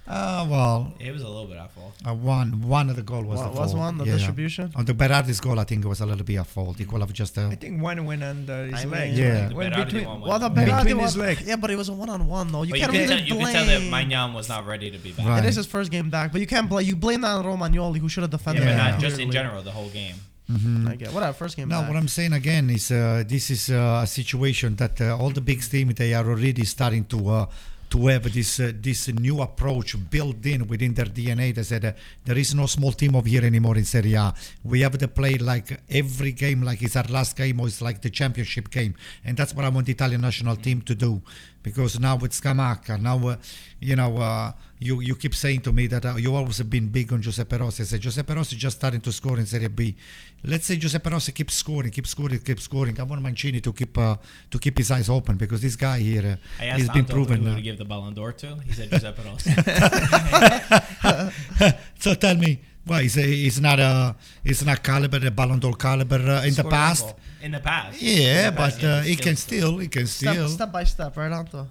[0.07, 1.93] Uh, well, It was a little bit at fault.
[2.07, 3.77] uh, one one of the goal was Wa- the was fault.
[3.83, 4.13] one the yeah.
[4.13, 4.71] distribution?
[4.75, 6.77] On the Berardi's goal, I think it was a little bit at fault.
[6.77, 7.37] He could have just.
[7.37, 9.13] Uh, I think one went under his I mean- leg.
[9.13, 9.49] Yeah.
[9.49, 11.41] The Went between, one Well, the went- Berardi between one, his legs.
[11.45, 12.63] yeah, but it was a one-on-one though.
[12.63, 14.97] You But can't can, really tell, you can tell that Maignan was not ready to
[14.97, 15.25] be back.
[15.27, 15.43] Right.
[15.43, 16.85] It is his first game back, but you can't blame.
[16.87, 18.63] You blame that on Romagnoli, who should have Yeah, defended.
[18.63, 20.15] but him not just in general, the whole game.
[20.49, 20.87] Mm-hmm.
[20.87, 21.33] I get whatever.
[21.33, 21.89] First game No, back.
[21.89, 25.41] what I'm saying again is uh, this is uh, a situation that uh, all the
[25.41, 27.45] big teams they are already starting to uh,
[27.89, 31.53] to have this uh, this new approach built in within their DNA.
[31.53, 31.93] They said uh,
[32.25, 34.33] there is no small team over here anymore in Serie A.
[34.63, 38.01] We have to play like every game like it's our last game or it's like
[38.01, 41.21] the championship game, and that's what I want the Italian national team to do.
[41.63, 43.35] Because now with Scamacca, now uh,
[43.79, 46.87] you know uh, you you keep saying to me that uh, you always have been
[46.89, 47.83] big on Giuseppe Rossi.
[47.83, 49.95] I said Giuseppe Rossi just starting to score in Serie B.
[50.43, 52.99] Let's say Giuseppe Rossi keeps scoring, keeps scoring, keeps scoring.
[52.99, 54.15] I want Mancini to keep uh,
[54.51, 57.15] to keep his eyes open because this guy here uh, I asked he's been Anto
[57.15, 57.43] who proven.
[57.45, 58.55] to Uh, give the Ballon d'Or to.
[58.65, 59.51] He said Giuseppe Rossi.
[61.99, 66.15] so tell me, why he's, he's not a he's not caliber, a Ballon d'Or caliber
[66.19, 67.13] uh, in the past.
[67.41, 68.01] In the past.
[68.01, 70.49] Yeah, the past, but uh, he still- can still, he can step, still.
[70.49, 71.67] step by step, right, Anto?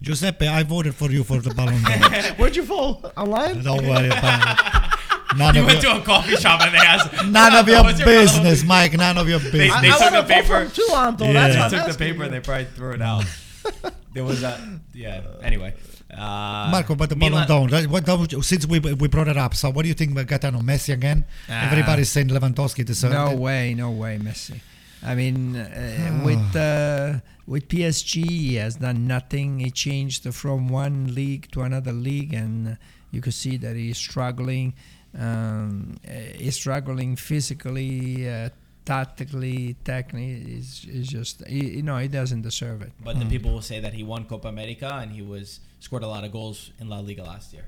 [0.00, 0.06] Yeah.
[0.06, 2.34] Giuseppe, I voted for you for the Ballon d'Or.
[2.38, 3.12] Where'd you vote?
[3.16, 3.62] Online?
[3.62, 4.96] Don't worry about it.
[5.36, 7.24] None You of went your, to a coffee shop and they asked.
[7.26, 8.24] none of your What's Ballon d'Or?
[8.24, 8.94] business, Mike.
[8.94, 9.70] None of your business.
[9.72, 10.60] I, They I took the paper.
[10.62, 11.24] him too, Anto.
[11.24, 11.32] Yeah.
[11.32, 13.24] That's They what took the asking paper and they probably threw it out.
[14.14, 15.20] there was a yeah.
[15.40, 15.72] Anyway,
[16.12, 17.88] uh, Marco, but the Milan- Ballon d'Or.
[17.88, 20.58] What, what, since we we brought it up, so what do you think about Gaetano
[20.60, 21.24] Messi again?
[21.48, 21.70] Ah.
[21.70, 23.38] Everybody's saying Lewandowski deserved No it.
[23.38, 24.58] way, no way, Messi.
[25.04, 29.58] I mean, uh, with uh, with PSG, he has done nothing.
[29.58, 32.78] He changed from one league to another league, and
[33.10, 34.74] you can see that he's struggling.
[35.18, 38.50] Um, uh, he's struggling physically, uh,
[38.84, 40.54] tactically, technically.
[40.54, 42.92] He's, he's just, he, you know, he doesn't deserve it.
[43.02, 46.08] But the people will say that he won Copa America and he was scored a
[46.08, 47.66] lot of goals in La Liga last year.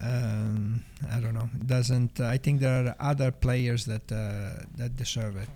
[0.00, 1.50] Um, I don't know.
[1.66, 5.48] Doesn't I think there are other players that uh, that deserve it.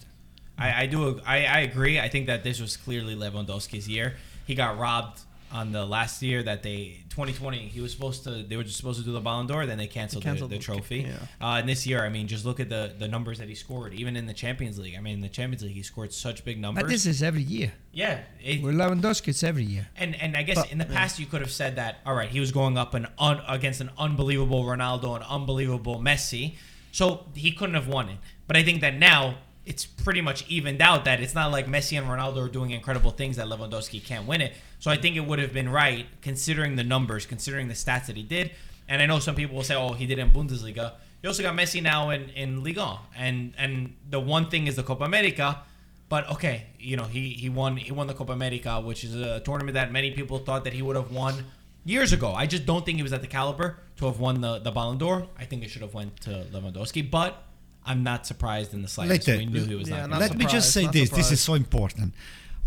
[0.59, 1.21] I, I do.
[1.27, 1.99] I, I agree.
[1.99, 4.15] I think that this was clearly Lewandowski's year.
[4.47, 7.59] He got robbed on the last year that they 2020.
[7.59, 8.43] He was supposed to.
[8.43, 9.67] They were just supposed to do the Ballon d'Or.
[9.67, 11.01] Then they canceled, canceled the, the trophy.
[11.01, 11.17] yeah.
[11.41, 13.93] Uh, and this year, I mean, just look at the the numbers that he scored.
[13.95, 14.95] Even in the Champions League.
[14.97, 16.85] I mean, in the Champions League, he scored such big numbers.
[16.85, 17.73] But this is every year.
[17.93, 18.21] yeah.
[18.43, 19.89] it- With Lewandowski, it's every year.
[19.97, 22.29] And and I guess But- in the past you could have said that all right,
[22.31, 26.55] he was going up an un, against an unbelievable Ronaldo and unbelievable Messi,
[26.93, 28.19] so he couldn't have won it.
[28.47, 31.97] But I think that now it's pretty much evened out that it's not like Messi
[31.97, 34.55] and Ronaldo are doing incredible things that Lewandowski can't win it.
[34.81, 38.17] So I think it would have been right considering the numbers, considering the stats that
[38.17, 38.51] he did.
[38.89, 41.55] And I know some people will say, "Oh, he did in Bundesliga." You also got
[41.55, 45.63] Messi now in in Liga, and and the one thing is the Copa America.
[46.09, 49.41] But okay, you know he he won he won the Copa America, which is a
[49.41, 51.45] tournament that many people thought that he would have won
[51.85, 52.33] years ago.
[52.35, 54.99] I just don't think he was at the caliber to have won the the Ballon
[54.99, 55.29] d'Or.
[55.39, 57.45] I think it should have went to Lewandowski, but
[57.85, 59.27] I'm not surprised in the slightest.
[59.29, 59.39] Later.
[59.39, 60.11] we knew he was Yeah, not.
[60.11, 61.11] not Let me just say not this.
[61.11, 62.15] This is so important.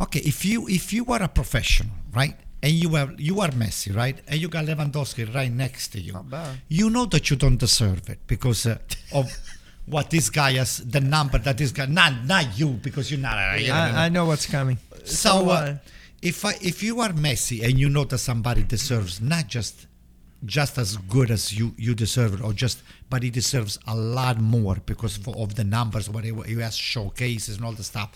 [0.01, 3.95] Okay, if you if you are a professional, right, and you are you are Messi,
[3.95, 6.57] right, and you got Lewandowski right next to you, Not bad.
[6.67, 8.77] you know that you don't deserve it because uh,
[9.13, 9.25] of
[9.85, 13.37] what this guy has, the number that this guy, not not you because you're not.
[13.37, 14.77] Uh, you know, I, I know what's coming.
[15.05, 15.77] so do uh,
[16.21, 19.87] if I, if you are Messi and you know that somebody deserves not just
[20.45, 24.39] just as good as you you deserve it or just but he deserves a lot
[24.39, 28.09] more because for, of the numbers what he, he has showcases and all the stuff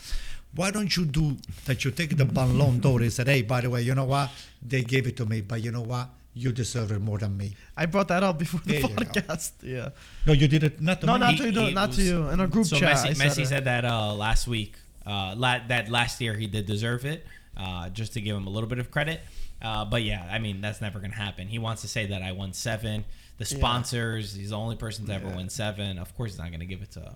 [0.56, 3.70] why don't you do that you take the Ballon d'Or and said hey by the
[3.70, 4.30] way you know what
[4.62, 7.56] they gave it to me but you know what you deserve it more than me
[7.76, 8.88] I brought that up before the There go.
[8.90, 9.52] podcast.
[9.64, 9.90] Yeah.
[10.28, 12.28] no you did it not to No, me not to you, he not to you.
[12.30, 14.76] In a group so chat, Messi, I said Messi said that uh, last week.
[15.06, 17.26] Uh, la- that last year he did deserve it,
[17.58, 19.22] uh, just to give him a little bit of credit.
[19.62, 21.48] Uh, but yeah, I mean that's never gonna happen.
[21.48, 23.04] He wants to say that I won seven,
[23.38, 23.58] the Yeah.
[23.58, 24.34] sponsors.
[24.36, 25.36] He's the only person to ever Yeah.
[25.36, 25.98] win seven.
[26.00, 27.16] Of course, he's not going to give it to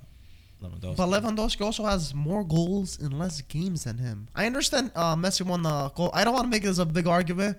[0.61, 0.97] Lewandowski.
[0.97, 4.27] But Lewandowski also has more goals in less games than him.
[4.35, 6.09] I understand uh, Messi won the goal.
[6.13, 7.57] I don't want to make this a big argument,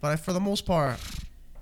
[0.00, 0.98] but for the most part,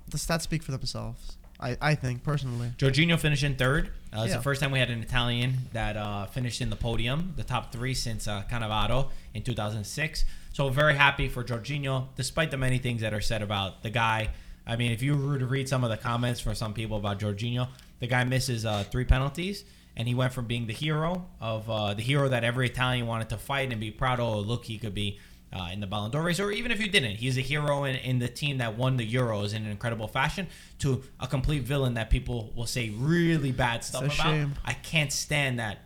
[0.09, 1.37] the stats speak for themselves.
[1.59, 2.71] I, I think personally.
[2.77, 3.87] Jorginho finished in third.
[4.13, 4.37] Uh, it's Yeah.
[4.37, 7.71] the first time we had an Italian that uh, finished in the podium, the top
[7.71, 10.25] three since uh, Cannavaro in 2006.
[10.55, 14.29] So very happy for Jorginho, despite the many things that are said about the guy.
[14.65, 17.19] I mean, if you were to read some of the comments from some people about
[17.19, 17.67] Jorginho,
[17.99, 19.65] the guy misses uh, three penalties,
[19.97, 23.27] and he went from being the hero of uh, the hero that every Italian wanted
[23.31, 24.21] to fight and be proud.
[24.21, 24.33] Of.
[24.33, 25.19] Oh, look, he could be
[25.51, 27.97] uh, in the Ballon d'Or race, or even if you didn't, he's a hero in,
[27.97, 30.47] in the team that won the Euros in an incredible fashion.
[30.79, 34.13] To a complete villain that people will say really bad stuff about.
[34.13, 34.53] shame.
[34.63, 35.79] I can't stand that.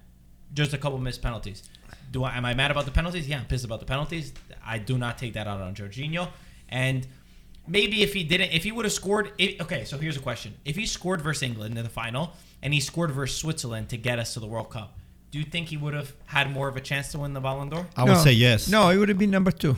[0.54, 1.64] Just a couple missed penalties.
[2.12, 3.28] Do I am I mad about the penalties?
[3.28, 4.34] Yeah, I'm pissed about the penalties.
[4.66, 6.30] I do not take that out on Jorginho.
[6.70, 7.06] And
[7.68, 9.86] maybe if he didn't, if he would have scored, it, okay.
[9.86, 13.12] So here's a question: If he scored versus England in the final and he scored
[13.12, 14.98] versus Switzerland to get us to the World Cup,
[15.32, 17.70] do you think he would have had more of a chance to win the Ballon
[17.70, 17.88] d'Or?
[17.96, 18.18] I would No.
[18.24, 18.68] say yes.
[18.70, 19.78] No, it would have been number two.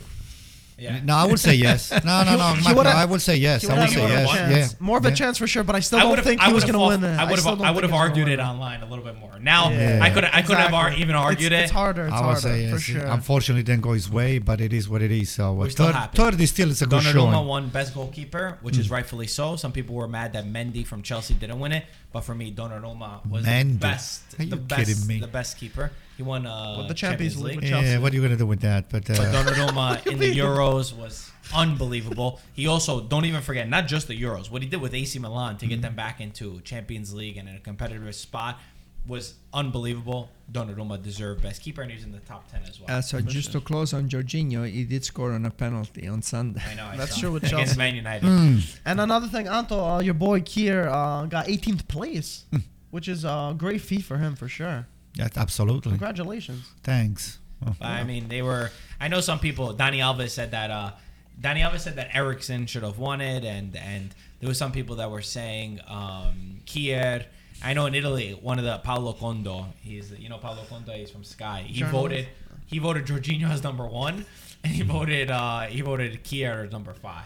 [0.82, 1.00] Yeah.
[1.04, 1.90] No, I would say yes.
[2.04, 2.54] No, no, no.
[2.54, 3.68] He Marco, would've- I would say yes.
[3.68, 4.70] I would would say more of a yes.
[4.72, 4.76] Yeah.
[4.80, 5.14] More of a Yeah.
[5.14, 6.40] chance for sure, but I still I don't would think.
[6.40, 7.16] I he was going to win it.
[7.18, 7.60] I would have.
[7.60, 8.42] I would have he was gonna argued it it.
[8.42, 9.38] online a little bit more.
[9.38, 10.00] Now Yeah.
[10.02, 10.24] I could.
[10.24, 11.64] I could have ar- even argued it's, it.
[11.64, 12.06] It's harder.
[12.06, 12.80] It's I would harder say for yes.
[12.82, 13.06] sure.
[13.06, 15.30] Unfortunately, it didn't go his way, but it is what it is.
[15.30, 17.46] So We're uh, still third, third is still it's a good Donnarumma showing.
[17.46, 19.56] won best goalkeeper, which is rightfully so.
[19.56, 23.26] Some people were mad that Mendy from Chelsea didn't win it, but for me, Donnarumma
[23.28, 23.72] was Mendy?
[23.72, 24.22] the best.
[24.38, 25.20] Are you the best, kidding me?
[25.20, 25.90] The best keeper.
[26.16, 28.60] He won uh, With the Champions League with Yeah, what are you gonna do with
[28.60, 28.90] that?
[28.90, 32.40] But, uh, But Donnarumma in the Euros was unbelievable.
[32.52, 34.50] He also don't even forget not just the Euros.
[34.50, 35.82] What he did with AC Milan to get Mm-hmm.
[35.82, 38.58] them back into Champions League and in a competitive spot
[39.06, 40.28] was unbelievable.
[40.50, 42.90] Donnarumma deserved best keeper, and he's in the top ten as well.
[42.98, 46.62] Uh, so just to close on Jorginho, he did score on a penalty on Sunday.
[46.70, 46.86] I know.
[46.86, 47.20] I That's saw.
[47.22, 47.56] true with Chelsea.
[47.56, 48.26] against Man United.
[48.26, 52.58] mm, And another thing, Anto, uh, your boy Kjær uh, got 18th place, Hmm.
[52.90, 54.86] which is a great feat for him for sure.
[55.14, 55.92] yeah, absolutely.
[55.92, 56.70] Congratulations.
[56.82, 57.38] Thanks.
[57.66, 57.74] Oh.
[57.78, 58.70] But, I mean, they were.
[59.00, 59.74] I know some people.
[59.74, 60.70] Dani Alves said that.
[60.70, 60.92] Uh,
[61.40, 64.96] Dani Alves said that Eriksen should have won it, and and there was some people
[64.96, 67.24] that were saying um, Kjær.
[67.64, 69.66] I know in Italy, one of the Paolo Condo.
[69.82, 70.92] He's you know Paolo Condo.
[70.92, 71.64] He's from Sky.
[71.66, 72.02] He Journalist.
[72.02, 72.28] voted.
[72.66, 74.24] He voted Jorginho as number one,
[74.64, 77.24] and he voted uh, he voted Kjær as number five.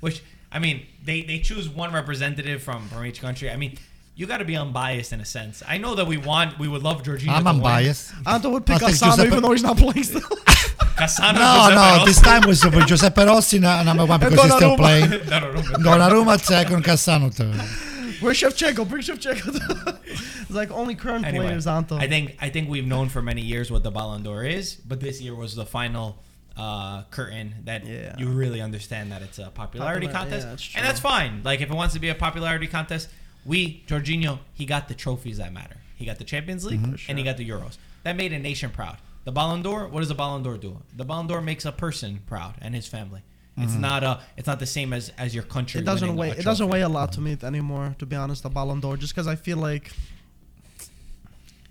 [0.00, 3.50] Which I mean, they they choose one representative from from each country.
[3.50, 3.78] I mean.
[4.16, 5.60] You got to be unbiased in a sense.
[5.66, 7.30] I know that we want, we would love Jorginho.
[7.30, 7.56] I'm to win.
[7.56, 8.12] unbiased.
[8.24, 10.20] Anto would pick I'll Giuseppe- even though he's not playing still.
[10.94, 12.04] Cassano, No, Giuseppe no, Rossi.
[12.06, 14.78] this time was with Giuseppe Rossi, no- number one, because he's still Donnarumma.
[14.78, 15.10] playing.
[15.10, 15.62] Donnarumma.
[15.82, 17.60] Donnarumma second, Cassano third.
[18.24, 18.88] Where's Shevchenko?
[18.88, 19.98] Bring Shevchenko.
[20.06, 21.96] it's like only current Anyway, players, Anto.
[21.96, 25.00] I think I think we've known for many years what the Ballon d'Or is, but
[25.00, 26.16] this year was the final
[26.56, 28.14] uh, curtain that Yeah.
[28.16, 31.42] you really understand that it's a popularity Popular- contest, yeah, that's and that's fine.
[31.44, 33.08] Like if it wants to be a popularity contest,
[33.44, 35.76] we Jorginho he got the trophies that matter.
[35.96, 37.10] He got the Champions League Mm-hmm.
[37.10, 37.76] and he got the Euros.
[38.04, 38.96] That made a nation proud.
[39.24, 40.82] The Ballon d'Or, what does the Ballon d'Or do?
[40.96, 43.22] The Ballon d'Or makes a person proud and his family.
[43.56, 44.20] It's not a.
[44.36, 45.80] It's not the same as as your country.
[45.80, 45.88] Mm-hmm.
[45.88, 46.30] it doesn't weigh.
[46.30, 47.94] a It doesn't weigh a lot to me anymore.
[48.00, 49.90] To be honest, the Ballon d'Or, just because I feel like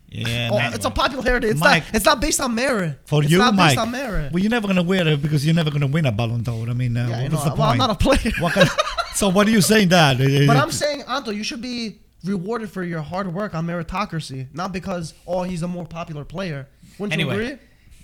[0.09, 0.73] Yeah, oh, man.
[0.73, 1.47] it's a popularity.
[1.47, 1.85] It's Mike.
[1.85, 1.95] not.
[1.95, 2.99] It's not based on merit.
[3.05, 4.31] For it's you, not Mike, based on merit.
[4.31, 6.69] well, you're never gonna wear it because you're never gonna win a Ballon d'Or.
[6.69, 7.35] I mean, uh, yeah, I what know.
[7.37, 7.59] was the point?
[7.59, 8.31] Well, I'm not a player.
[8.39, 8.69] What kind-
[9.15, 10.17] so what are you saying that?
[10.47, 14.71] But I'm saying, Anto, you should be rewarded for your hard work on meritocracy, not
[14.71, 16.67] because oh he's a more popular player.
[16.99, 17.57] Wouldn't you agree?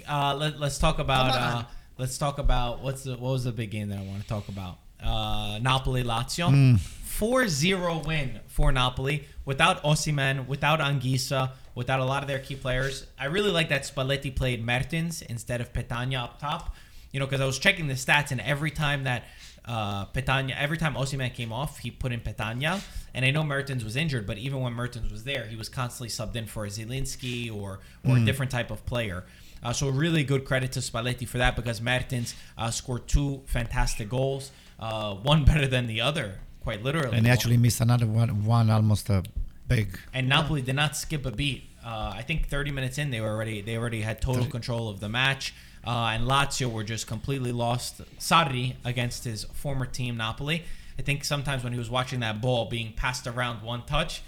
[0.08, 1.64] uh, let, let's talk about uh,
[2.00, 4.48] let's talk about what's the what was the big game that I want to talk
[4.48, 4.80] about?
[5.04, 6.76] Uh, Napoli Lazio, Hmm.
[7.20, 13.06] 4-0 win for Napoli without Osimhen, without Anguissa, without a lot of their key players.
[13.20, 16.76] I really like that Spalletti played Mertens instead of Petagna up top.
[17.12, 19.24] You know, because I was checking the stats, and every time that
[19.66, 22.82] uh, Petagna, every time Osimhen came off, he put in Petagna.
[23.16, 26.10] And I know Mertens was injured, but even when Mertens was there, he was constantly
[26.10, 29.26] subbed in for a Zielinski or or a different type of player.
[29.64, 34.10] Uh, so really good credit to Spalletti for that because Mertens uh, scored two fantastic
[34.10, 37.18] goals, uh, one better than the other, quite literally.
[37.18, 39.24] and actually missed another one, one almost a
[39.68, 40.00] big.
[40.14, 41.64] And Napoli did not skip a beat.
[41.84, 45.00] Uh, I think 30 minutes in, they were already they already had total control of
[45.00, 45.54] the match.
[45.86, 48.02] Uh, and Lazio were just completely lost.
[48.20, 50.64] Sarri against his former team Napoli.
[50.98, 54.22] I think sometimes when he was watching that ball being passed around one touch,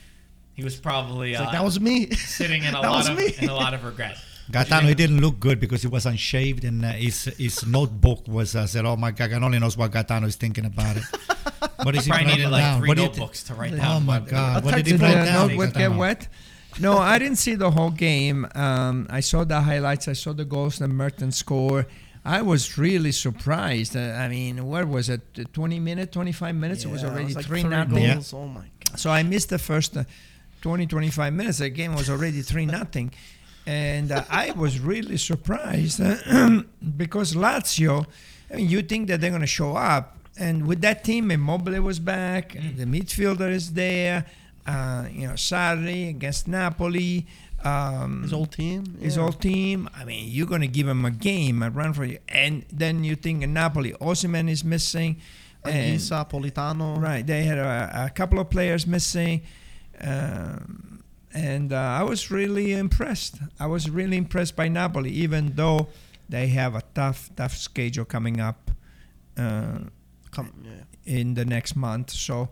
[0.53, 2.09] he was probably uh, like that was me.
[2.11, 3.33] sitting in a lot of me.
[3.41, 4.17] in a lot of regret.
[4.51, 8.55] Gaetano, he didn't look good because he was unshaved, and uh, his his notebook was.
[8.55, 11.03] I said, "Oh my God, God only knows what Gaetano is thinking about it."
[11.83, 12.79] What is he Probably writing needed like down?
[12.79, 13.97] three What did- notebooks to write down.
[13.97, 14.61] Oh my God!
[14.61, 15.47] A What did he text write down?
[15.47, 16.27] the notebook get wet.
[16.79, 18.47] No, I didn't see the whole game.
[18.53, 20.07] Um, I saw the highlights.
[20.07, 21.87] I saw the goals that Mertens score.
[22.23, 23.95] I was really surprised.
[23.97, 25.21] Uh, I mean, where was it?
[25.53, 26.85] 20 minutes, 25 minutes?
[26.85, 28.03] it was Yeah, already like three three nothing.
[28.03, 28.21] Yeah.
[28.33, 28.99] Oh my god.
[28.99, 30.03] so I missed the first uh,
[30.61, 31.57] 20, 25 minutes.
[31.57, 33.11] The game was already 3 nothing.
[33.71, 36.15] And uh, I was really surprised uh,
[36.97, 38.05] because Lazio,
[38.51, 40.17] I mean, you think that they're going to show up.
[40.37, 44.25] And with that team, Immobile was back, the midfielder is there,
[44.67, 47.27] uh, you know, Sarri against Napoli.
[47.63, 48.97] Um, His old team.
[48.99, 49.21] his yeah.
[49.21, 49.87] whole team.
[49.95, 52.17] I mean, you're going to give him a game, a run for you.
[52.27, 55.17] And then you think in Napoli, Osimhen is missing.
[55.63, 56.99] And, Anguissa, Politano.
[56.99, 59.43] right, they had a, a couple of players missing.
[60.01, 60.90] Um,
[61.33, 63.35] and uh, I was really impressed.
[63.59, 65.87] I was really impressed by Napoli, even though
[66.29, 68.71] they have a tough, tough schedule coming up
[69.37, 69.79] uh,
[70.31, 70.71] Come, yeah.
[71.05, 72.11] in the next month.
[72.11, 72.49] So,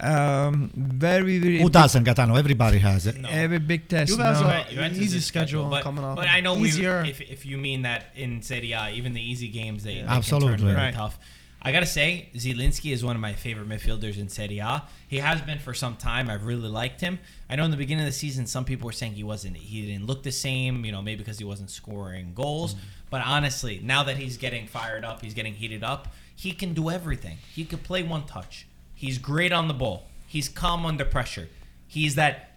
[0.00, 2.36] um, very, very Who doesn't, Gaetano?
[2.36, 3.18] Everybody has it.
[3.18, 3.28] No.
[3.28, 4.10] Every big test.
[4.12, 4.46] You guys no.
[4.46, 6.16] are- Juve- Juventus easy is schedule but, coming up.
[6.16, 9.48] But I know we if, if you mean that in Serie A, even the easy
[9.48, 10.02] games they, Yeah.
[10.02, 10.56] they can Absolutely.
[10.56, 10.94] turn very Right.
[10.94, 11.18] tough.
[11.64, 14.82] I gotta say, Zielinski is one of my favorite midfielders in Serie A.
[15.06, 16.28] He has been for some time.
[16.28, 17.20] I've really liked him.
[17.48, 19.56] I know in the beginning of the season, some people were saying he wasn't.
[19.56, 20.84] He didn't look the same.
[20.84, 22.74] You know, maybe because he wasn't scoring goals.
[22.74, 22.84] Mm-hmm.
[23.10, 26.12] But honestly, now that he's getting fired up, he's getting heated up.
[26.34, 27.38] He can do everything.
[27.54, 28.66] He could play one touch.
[28.96, 30.08] He's great on the ball.
[30.26, 31.48] He's calm under pressure.
[31.86, 32.56] He's that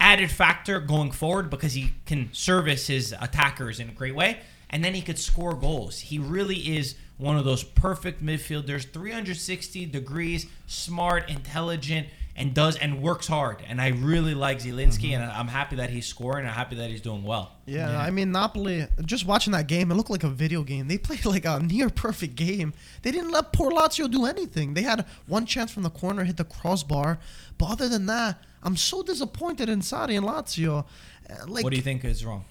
[0.00, 4.38] added factor going forward because he can service his attackers in a great way
[4.70, 5.98] and then he could score goals.
[5.98, 13.00] He really is one of those perfect midfielders, 360 degrees, smart, intelligent, and does and
[13.00, 13.62] works hard.
[13.66, 16.44] And I really like Zielinski, and I'm happy that he's scoring.
[16.46, 17.52] I'm happy that he's doing well.
[17.64, 18.86] Yeah, I mean Napoli.
[19.06, 20.86] Just watching that game, it looked like a video game.
[20.88, 22.74] They played like a near perfect game.
[23.00, 24.74] They didn't let poor Lazio do anything.
[24.74, 27.18] They had one chance from the corner, hit the crossbar,
[27.56, 30.84] but other than that, I'm so disappointed in Sarri and Lazio.
[31.30, 32.44] Uh, Like, what do you think is wrong?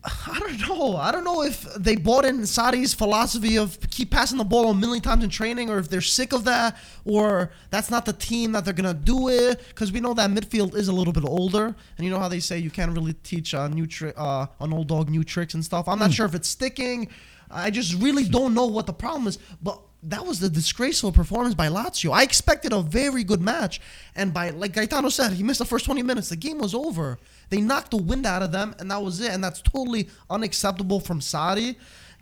[0.04, 0.96] I don't know.
[0.96, 4.74] I don't know if they bought in Sarri's philosophy of keep passing the ball a
[4.74, 8.52] million times in training, or if they're sick of that, or that's not the team
[8.52, 9.60] that they're gonna do it.
[9.68, 12.40] Because we know that midfield is a little bit older, and you know how they
[12.40, 15.64] say you can't really teach a new tri- uh, an old dog new tricks and
[15.64, 15.88] stuff.
[15.88, 17.08] I'm not sure if it's sticking.
[17.50, 19.80] I just really don't know what the problem is, but.
[20.04, 22.12] That was the disgraceful performance by Lazio.
[22.12, 23.80] I expected a very good match,
[24.14, 26.28] and by like Gaetano said, he missed the first 20 minutes.
[26.28, 27.18] The game was over.
[27.50, 29.32] They knocked the wind out of them, and that was it.
[29.32, 31.76] And that's totally unacceptable from Sarri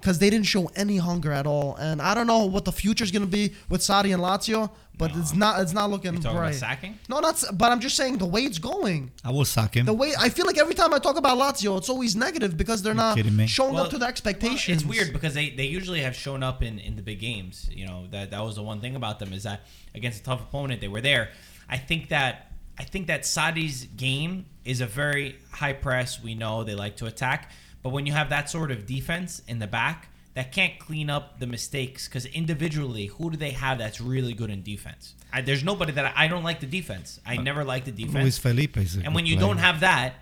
[0.07, 1.75] because they didn't show any hunger at all.
[1.81, 5.35] And I don't know what the future's gonna be with Sarri and Lazio, but it's
[5.35, 6.51] not it's not looking You talking bright.
[6.51, 6.97] about sacking?
[7.09, 7.43] No, not.
[7.55, 9.11] But I'm just saying the way it's going.
[9.25, 9.85] I will suck him.
[9.85, 12.83] The way I feel like every time I talk about Lazio, it's always negative because
[12.85, 13.49] they're not kidding me?
[13.49, 14.83] showing Well, up to the expectations.
[14.83, 17.69] It's weird because they, they usually have shown up in, in the big games.
[17.73, 20.41] You know that that was the one thing about them is that against a tough
[20.41, 21.31] opponent they were there.
[21.69, 26.23] I think that I think that Sarri's game is a very high press.
[26.23, 27.51] We know they like to attack,
[27.87, 31.39] but when you have that sort of defense in the back that can't clean up
[31.39, 35.15] the mistakes because individually, who do they have that's really good in defense?
[35.33, 37.21] I, there's nobody that I, I don't like the defense.
[37.25, 38.17] I never like the defense.
[38.17, 39.47] Luis Felipe and when you player.
[39.47, 40.15] don't have that,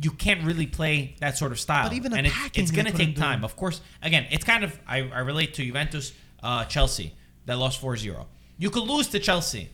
[0.00, 1.90] you can't really play that sort of style.
[1.90, 3.42] But even and it's, it's going to take time.
[3.42, 3.44] it.
[3.44, 7.12] Of course, again, it's kind of I, I relate to Juventus, uh, Chelsea
[7.44, 8.24] that lost 4-0.
[8.56, 9.68] You could lose to Chelsea,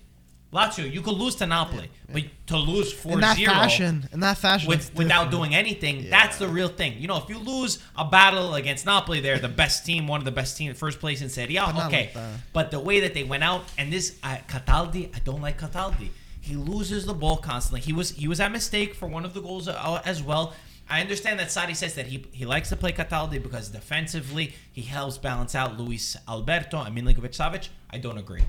[0.52, 0.90] Lazio.
[0.90, 4.68] You could lose to Napoli, but to lose 4-0 in that fashion, in that fashion,
[4.68, 6.98] with, without doing anything, that's the real thing.
[6.98, 10.24] You know, if you lose a battle against Napoli, they're the best team, one of
[10.24, 11.64] the best teams, first place in Serie A.
[11.86, 15.42] Okay, like but the way that they went out and this uh, Cataldi, I don't
[15.42, 16.08] like Cataldi.
[16.40, 17.80] He loses the ball constantly.
[17.80, 20.54] He was he was at mistake for one of the goals uh, as well.
[20.90, 24.80] I understand that Sarri says that he he likes to play Cataldi because defensively he
[24.82, 27.68] helps balance out Luis Alberto and Milinkovic Savic.
[27.90, 28.44] I don't agree.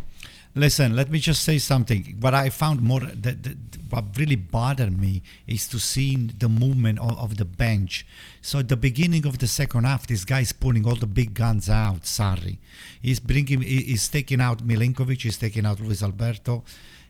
[0.55, 2.17] Listen, let me just say something.
[2.19, 3.57] What I found more that, that
[3.89, 8.05] what really bothered me is to see the movement of, of the bench.
[8.41, 11.35] So at the beginning of the second half, this guy is pulling all the big
[11.35, 12.05] guns out.
[12.07, 12.57] Sorry,
[12.99, 16.63] he's bringing, he's taking out Milinkovic, he's taking out Luis Alberto.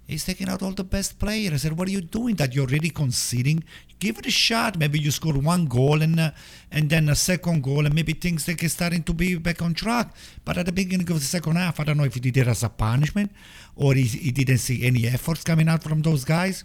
[0.05, 1.53] He's taking out all the best players.
[1.53, 2.33] I said, "What are you doing?
[2.37, 3.63] That you're really conceding?
[3.99, 4.77] Give it a shot.
[4.77, 6.31] Maybe you score one goal and uh,
[6.71, 10.13] and then a second goal, and maybe things like starting to be back on track."
[10.45, 12.47] But at the beginning of the second half, I don't know if he did it
[12.47, 13.31] as a punishment
[13.75, 16.63] or he, he didn't see any efforts coming out from those guys.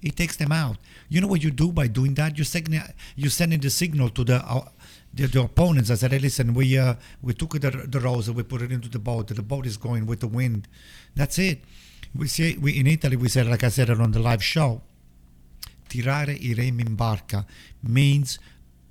[0.00, 0.78] He takes them out.
[1.08, 2.38] You know what you do by doing that?
[2.38, 2.80] You're sending
[3.16, 4.36] you're sending the signal to the.
[4.36, 4.68] Uh,
[5.12, 8.36] the, the opponents, I said, hey, listen, we uh, we took the the rose and
[8.36, 9.26] we put it into the boat.
[9.26, 10.68] The boat is going with the wind.
[11.16, 11.64] That's it.
[12.14, 14.82] We see we in Italy we said, like I said on the live show,
[15.92, 17.40] tirare i remi in barca
[17.98, 18.38] means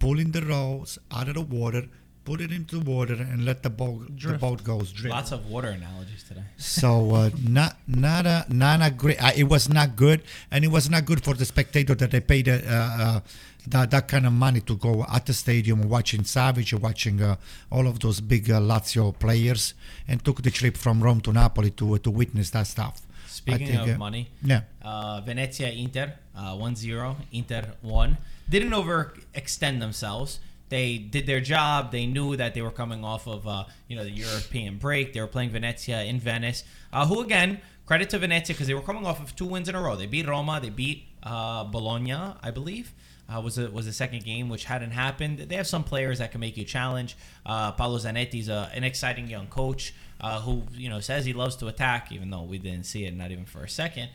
[0.04, 1.84] pulling the rose out of the water,
[2.24, 4.40] put it into the water, and let the boat the Drift.
[4.44, 5.14] boat goes drift.
[5.16, 6.44] Lots of water analogies today.
[6.58, 7.30] So uh,
[7.60, 9.22] not not a not a great.
[9.22, 10.20] Uh, it was not good,
[10.52, 12.60] and it was not good for the spectator that they paid uh,
[13.06, 13.20] uh,
[13.68, 17.36] that that kind of money to go at the stadium watching Savic, watching uh,
[17.72, 19.74] all of those big uh, Lazio players,
[20.08, 23.02] and took the trip from Rome to Napoli to to witness that stuff.
[23.40, 24.62] Speaking think, of uh, money, Yeah.
[24.82, 27.16] uh, Venezia Inter uh, 1-0.
[27.32, 28.18] Inter 1.
[28.50, 30.40] Didn't overextend themselves.
[30.70, 31.92] They did their job.
[31.92, 35.14] They knew that they were coming off of uh, you know the European break.
[35.14, 36.64] They were playing Venezia in Venice,
[36.94, 37.60] uh, who again
[37.90, 39.96] credit to Venezia because they were coming off of two wins in a row.
[39.96, 40.60] They beat Roma.
[40.62, 42.14] They beat uh, Bologna,
[42.48, 42.94] I believe.
[43.32, 45.38] Uh, was a, was the second game, which hadn't happened.
[45.38, 47.16] They have some players that can make you challenge.
[47.46, 51.56] Uh, Paolo Zanetti's a, an exciting young coach uh, who you know says he loves
[51.58, 54.10] to attack, even though we didn't see it not even for a second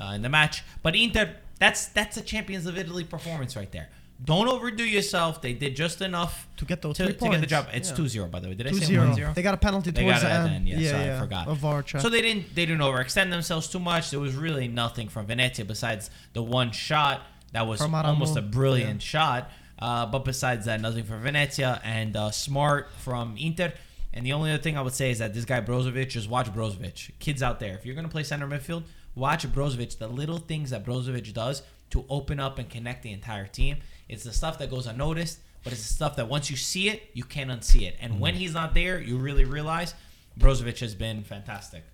[0.00, 0.64] uh, in the match.
[0.82, 3.88] But Inter, that's that's a Champions of Italy performance right there.
[4.24, 5.42] Don't overdo yourself.
[5.42, 7.66] They did just enough To get those to, to get the job.
[7.74, 7.96] It's Yeah.
[7.96, 8.54] 2-0, by the way.
[8.54, 9.04] Did I Two say zero.
[9.08, 9.34] 1-0?
[9.34, 10.54] They got a penalty They towards the end.
[10.54, 10.68] end.
[10.68, 11.16] Yeah, yeah, sorry, yeah.
[11.16, 11.48] I forgot.
[11.48, 12.00] A VAR check.
[12.00, 14.10] So they didn't they didn't overextend themselves too much.
[14.10, 19.02] There was really nothing from Venezia besides the one shot that was almost a brilliant
[19.02, 19.50] shot.
[19.78, 23.72] Uh, but besides that, nothing for Venezia and uh, smart from Inter.
[24.14, 26.52] And the only other thing I would say is that this guy Brozovic, just watch
[26.52, 27.10] Brozovic.
[27.18, 28.84] Kids out there, if you're gonna play center midfield,
[29.14, 29.98] watch Brozovic.
[29.98, 33.78] The little things that Brozovic does to open up and connect the entire team.
[34.08, 37.10] It's the stuff that goes unnoticed, but it's the stuff that once you see it,
[37.12, 37.96] you can't unsee it.
[38.00, 39.94] And when he's not there, you really realize
[40.38, 41.84] Brozovic has been fantastic.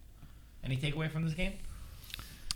[0.62, 1.54] Any takeaway from this game?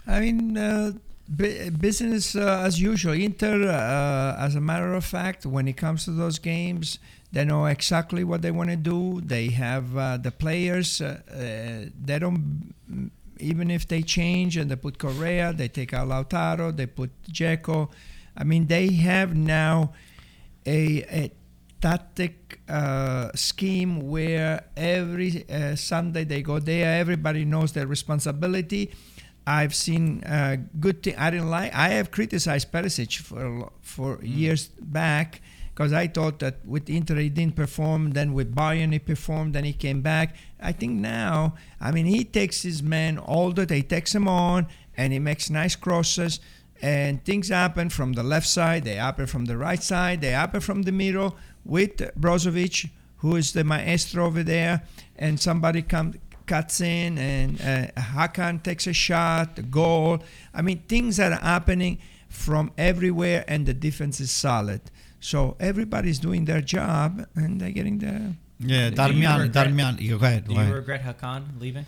[0.07, 0.93] I mean, uh,
[1.29, 3.13] bu- business uh, as usual.
[3.15, 6.99] Inter, uh, as a matter of fact, when it comes to those games,
[7.33, 9.21] they know exactly what they want to do.
[9.21, 11.01] They have uh, the players.
[11.01, 15.93] Uh, uh, they don't, mm, even if they change and they put Correa, they take
[15.93, 17.91] out Lautaro, they put Dzeko.
[18.37, 19.93] I mean, they have now
[20.67, 21.33] a, a
[21.81, 26.99] tactic uh, scheme where every uh, Sunday they go there.
[26.99, 28.91] Everybody knows their responsibility.
[29.47, 31.17] I've seen uh, good thing.
[31.17, 31.75] I didn't like.
[31.75, 35.41] I have criticized Perisic for for years back
[35.73, 38.13] because I thought that with Inter he didn't perform.
[38.13, 39.55] Then with Bayern he performed.
[39.55, 40.35] Then he came back.
[40.61, 43.77] I think now, I mean, he takes his men all the day.
[43.77, 44.67] He takes him on
[44.97, 46.41] and he makes nice crosses.
[46.83, 48.85] And things happen from the left side.
[48.85, 50.21] They happen from the right side.
[50.23, 54.83] They happen from the middle with Brozovic, who is the maestro over there,
[55.17, 56.17] and somebody comes
[56.47, 60.23] cuts in and uh, Hakan takes a shot, a goal.
[60.55, 64.81] I mean, things are happening from everywhere, and the defense is solid.
[65.21, 68.35] So everybody's doing their job, and they're getting the.
[68.59, 70.49] Yeah, Do you Darmian, regret- Darmian, you go ahead.
[70.49, 71.85] Do you regret Hakan leaving?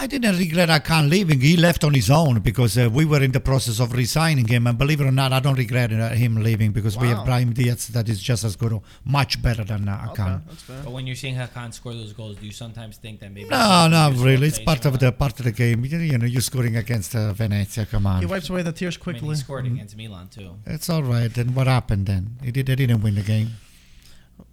[0.00, 1.40] I didn't regret Hakan leaving.
[1.40, 4.68] He left on his own because uh, we were in the process of resigning him.
[4.68, 7.24] And believe it or not, I don't regret uh, him leaving because we have Wow.
[7.24, 10.46] Brahim Diaz that is just as good or much better than uh, Okay, Hakan.
[10.46, 10.80] that's fair.
[10.84, 13.48] But when you're seeing Hakan score those goals, do you sometimes think that maybe?
[13.48, 14.46] No, not his really.
[14.46, 15.84] It's part of will- the part of the game.
[15.84, 17.84] You you know, you're scoring against uh, Venezia.
[17.86, 18.20] Come on.
[18.20, 19.18] He wipes away the tears quickly.
[19.18, 19.34] I mean, quickly.
[19.36, 20.50] he scored against Milan too.
[20.64, 21.32] It's all right.
[21.34, 22.36] Then what happened then?
[22.44, 22.66] He did.
[22.66, 23.50] They didn't win the game.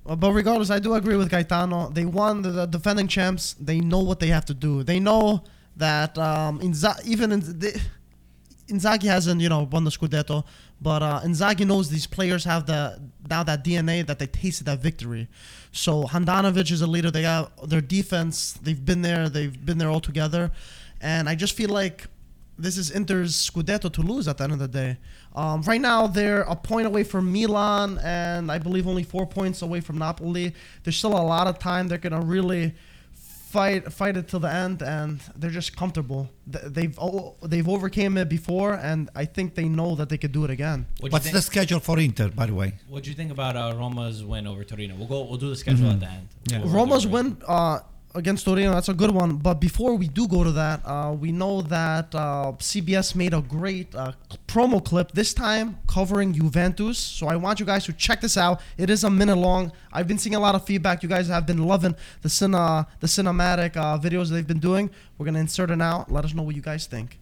[0.05, 1.89] But regardless, I do agree with Gaetano.
[1.89, 3.53] They won the, the defending champs.
[3.59, 4.83] They know what they have to do.
[4.83, 5.43] They know
[5.77, 7.81] that um, Inza- even in the,
[8.67, 10.43] Inzaghi hasn't, you know, won the Scudetto,
[10.81, 14.79] but uh, Inzaghi knows these players have the now that DNA that they tasted that
[14.79, 15.27] victory.
[15.71, 17.11] So Handanovic is a leader.
[17.11, 18.53] They got their defense.
[18.53, 19.29] They've been there.
[19.29, 20.51] They've been there all together,
[21.01, 22.07] and I just feel like
[22.57, 24.97] this is Inter's Scudetto to lose at the end of the day.
[25.35, 29.61] Um, right now, they're a point away from Milan, and I believe only four points
[29.61, 30.53] away from Napoli.
[30.83, 31.87] There's still a lot of time.
[31.89, 32.73] They're gonna really
[33.13, 36.29] fight fight it till the end, and they're just comfortable.
[36.47, 36.97] They've
[37.43, 40.85] they've overcame it before, and I think they know that they could do it again.
[40.99, 42.73] What'd What's think, the schedule for Inter, by the way?
[42.87, 44.95] What do you think about uh, Roma's win over Torino?
[44.95, 45.23] We'll go.
[45.23, 46.27] We'll do the schedule at the end.
[46.49, 46.59] Yeah.
[46.59, 47.79] We'll- we'll Roma's win uh,
[48.15, 49.37] against Torino, that's a good one.
[49.37, 53.41] But before we do go to that, uh, we know that uh, CBS made a
[53.41, 54.13] great uh,
[54.47, 56.97] promo clip this time covering Juventus.
[56.97, 58.61] So I want you guys to check this out.
[58.77, 59.71] It is a minute long.
[59.91, 61.03] I've been seeing a lot of feedback.
[61.03, 64.89] You guys have been loving the cine, the cinematic uh, videos they've been doing.
[65.17, 66.05] We're gonna insert it now.
[66.09, 67.19] Let us know what you guys think.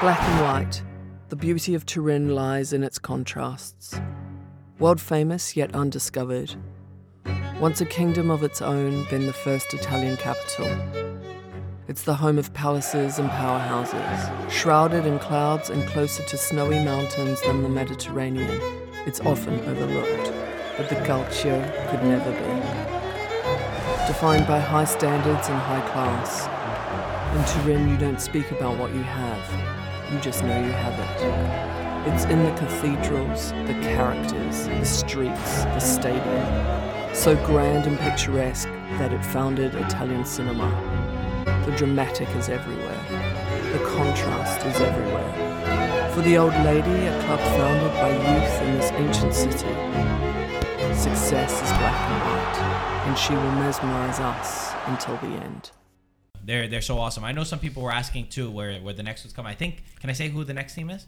[0.00, 0.82] Black and white,
[1.28, 4.00] the beauty of Turin lies in its contrasts.
[4.78, 6.54] World famous yet undiscovered.
[7.60, 10.68] Once a kingdom of its own, then the first Italian capital.
[11.88, 17.42] It's the home of palaces and powerhouses, shrouded in clouds and closer to snowy mountains
[17.42, 18.60] than the Mediterranean.
[19.04, 20.32] It's often overlooked,
[20.76, 21.60] but the culture
[21.90, 24.06] could never be.
[24.06, 26.46] Defined by high standards and high class.
[27.34, 31.77] In Turin, you don't speak about what you have, you just know you have it.
[32.06, 37.14] It's in the cathedrals, the characters, the streets, the stadium.
[37.14, 38.68] So grand and picturesque
[38.98, 40.70] that it founded Italian cinema.
[41.66, 43.00] The dramatic is everywhere.
[43.72, 46.10] The contrast is everywhere.
[46.14, 49.74] For the old lady, a club founded by youth in this ancient city.
[50.94, 53.08] Success is black and white.
[53.08, 55.70] and she will mesmerize us until the end.
[56.42, 57.24] They're they're so awesome.
[57.24, 59.50] I know some people were asking too where where the next one's coming.
[59.52, 61.06] I think can I say who the next team is?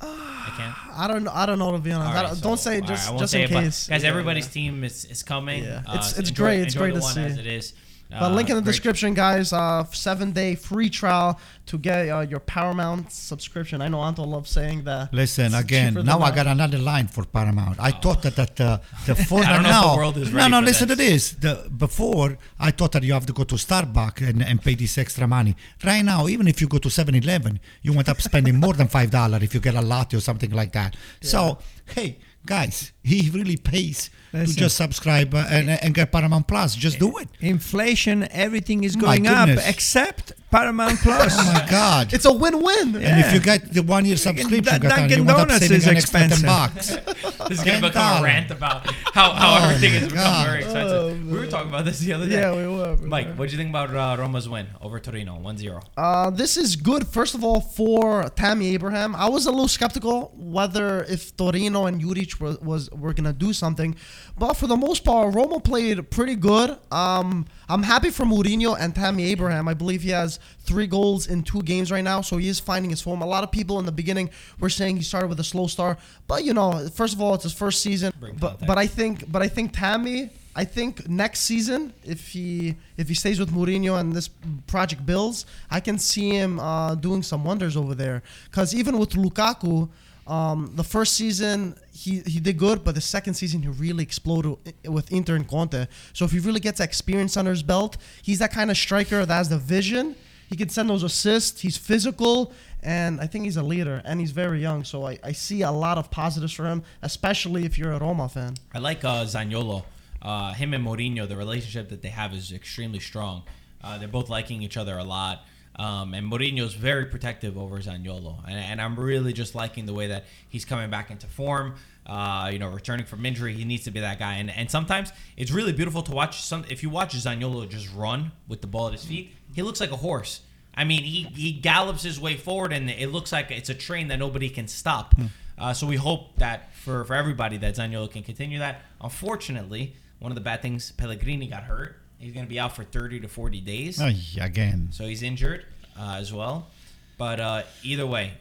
[0.00, 0.98] I can't.
[0.98, 1.28] I don't.
[1.28, 2.06] I don't know to be honest.
[2.10, 3.44] All I right, don't, so- don't say all right, just I won't just say in
[3.50, 3.86] it, case.
[3.88, 4.52] guys, Yeah, everybody's yeah.
[4.52, 5.64] team is, is coming.
[5.64, 5.82] Yeah.
[5.86, 7.20] Uh, It's- it's enjoy- great, it's enjoy great the to one see.
[7.22, 7.72] as it is.
[8.10, 9.52] But Uh, link in the description, guys.
[9.52, 13.82] Uh, seven day free trial to get uh, your Paramount subscription.
[13.82, 15.12] I know Anto loves saying that.
[15.12, 15.92] Listen again.
[15.92, 17.76] Now I got another line for Paramount.
[17.78, 19.90] I thought that, that uh, the phone I don't know now.
[19.92, 20.60] the world is no, no.
[20.60, 21.32] for Listen to this.
[21.32, 24.96] The, before I thought that you have to go to Starbucks and, and pay this
[24.96, 25.54] extra money.
[25.84, 29.10] Right now, even if you go to 7-Eleven, you end up spending more than five
[29.10, 30.96] dollars if you get a latte or something like that.
[31.20, 31.58] So
[31.94, 36.74] hey, guys, he really pays To just subscribe uh, and, and get Paramount Plus.
[36.76, 37.28] Just do it.
[37.40, 41.34] Inflation, everything is going up except Paramount Plus.
[41.38, 42.12] Oh my God.
[42.12, 42.96] It's a win-win.
[42.96, 45.60] And if you get the one year subscription, Dun- Gatan, Dunkin' you end up Donuts
[45.60, 46.46] saving is an extra 10 expensive.
[46.46, 46.96] bucks.
[47.48, 48.22] This is gonna Ten become a dollars.
[48.24, 50.46] rant about how, how Oh everything my has become God.
[50.48, 51.26] very expensive.
[51.30, 52.34] we were talking about this the other day.
[52.40, 52.94] Yeah, we were.
[52.96, 55.82] we Mike, what do you think about uh, Roma's win over Torino, 1-0?
[55.96, 59.14] Uh, this is good, first of all, for Tammy Abraham.
[59.16, 63.52] I was a little skeptical whether if Torino and Juric was, was were gonna do
[63.54, 63.96] something,
[64.36, 66.76] but for the most part, Roma played pretty good.
[66.92, 69.68] Um, I'm happy for Mourinho and Tammy Abraham.
[69.68, 72.90] I believe he has three goals in two games right now, so he is finding
[72.90, 73.20] his form.
[73.20, 75.98] A lot of people in the beginning were saying he started with a slow start,
[76.26, 78.12] but you know, first of all, it's his first season.
[78.38, 80.30] But but I think but I think Tammy.
[80.56, 84.28] I think next season, if he if he stays with Mourinho and this
[84.66, 88.24] project builds, I can see him uh, doing some wonders over there.
[88.50, 89.88] Because even with Lukaku,
[90.28, 94.56] um, the first season he, he did good, but the second season he really exploded
[94.86, 95.86] with Inter and Conte.
[96.12, 99.34] So if he really gets experience under his belt, he's that kind of striker that
[99.34, 100.14] has the vision.
[100.48, 101.60] He can send those assists.
[101.60, 102.52] He's physical,
[102.82, 104.84] and I think he's a leader, and he's very young.
[104.84, 108.28] So I, I see a lot of positives for him, especially if you're a Roma
[108.28, 108.54] fan.
[108.74, 109.84] I like uh, Zaniolo.
[110.20, 113.44] Uh, him and Mourinho, the relationship that they have is extremely strong.
[113.82, 115.44] Uh, they're both liking each other a lot.
[115.78, 118.42] Um, and Mourinho's very protective over Zaniolo.
[118.46, 121.76] And, and I'm really just liking the way that he's coming back into form.
[122.04, 124.34] Uh, you know, returning from injury, he needs to be that guy.
[124.34, 126.42] And, and sometimes it's really beautiful to watch.
[126.42, 129.78] Some if you watch Zaniolo just run with the ball at his feet, he looks
[129.80, 130.40] like a horse.
[130.74, 134.08] I mean, he, he gallops his way forward, and it looks like it's a train
[134.08, 135.14] that nobody can stop.
[135.58, 138.82] Uh, so we hope that for, for everybody that Zaniolo can continue that.
[139.00, 142.00] Unfortunately, one of the bad things, Pellegrini got hurt.
[142.18, 144.00] He's going to be out for 30 to 40 days.
[144.00, 144.88] Ay, again.
[144.90, 145.64] So he's injured
[145.98, 146.68] uh, as well.
[147.16, 148.34] But uh, either way,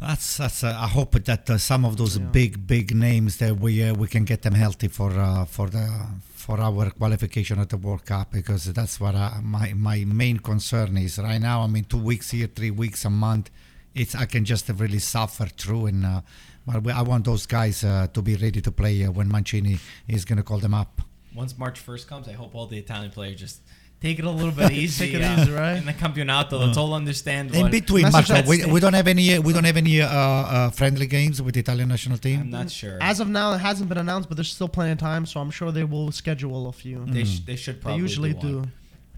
[0.00, 0.62] That's that's.
[0.64, 4.06] Uh, I hope that uh, some of those big big names that we uh, we
[4.06, 5.86] can get them healthy for uh, for the
[6.48, 10.96] for our qualification at the World Cup because that's what uh, my my main concern
[10.96, 11.62] is right now.
[11.62, 13.50] I mean, two weeks here, three weeks a month.
[13.94, 16.06] It's I can just really suffer through and.
[16.06, 16.20] Uh,
[16.64, 20.26] but I want those guys uh, to be ready to play uh, when Mancini is
[20.26, 21.00] going to call them up.
[21.38, 23.60] Once March 1st comes, I hope all the Italian players just
[24.00, 24.98] take it a little bit easy.
[25.06, 25.76] Take it uh, easy, right?
[25.82, 29.08] In the Campionato, let's all understand In what- between, Message Marco, we, we don't have
[29.14, 32.40] any we don't have any uh, uh, friendly games with the Italian national team.
[32.40, 32.98] I'm not sure.
[33.00, 35.50] As of now, it hasn't been announced, but there's still plenty of time, so I'm
[35.58, 37.04] sure they will schedule a few.
[37.06, 38.54] they, sh- they should They probably usually do.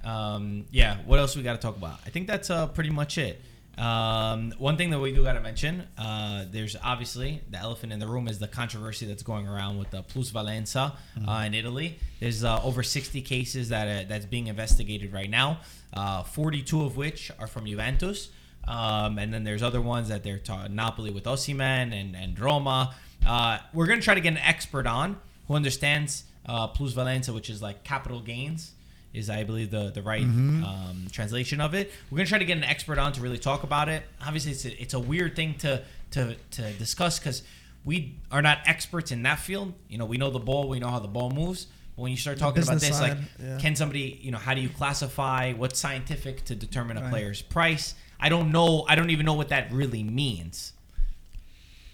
[0.05, 0.09] do.
[0.09, 0.97] Um, yeah.
[1.07, 1.97] What else we got to talk about?
[2.07, 3.35] I think that's uh, pretty much it.
[3.81, 7.99] Um, one thing that we do got to mention, uh, there's obviously the elephant in
[7.99, 10.93] the room is the controversy that's going around with the plusvalenza
[11.27, 11.99] uh, in Italy.
[12.21, 15.61] There's uh, over 60 cases that that's being investigated right now,
[15.95, 18.29] uh, 42 of which are from Juventus.
[18.69, 22.95] Um, and then there's other ones that they're ta- Napoli with Osimhen and, and Roma.
[23.27, 25.17] Uh, we're going to try to get an expert on
[25.49, 28.73] who understands uh, plusvalenza, which is like capital gains
[29.13, 31.93] is I believe the the right um, translation of it.
[32.11, 34.03] We're gonna try to get an expert on to really talk about it.
[34.25, 35.83] Obviously, it's a, it's a weird thing to
[36.13, 37.43] to to discuss because
[37.85, 39.73] we are not experts in that field.
[39.89, 41.67] You know, we know the ball, we know how the ball moves.
[41.97, 43.59] But when you start talking about business this, like, yeah.
[43.59, 47.11] can somebody, you know, how do you classify what's scientific to determine a Right.
[47.11, 47.95] player's price?
[48.19, 48.85] I don't know.
[48.89, 50.73] I don't even know what that really means.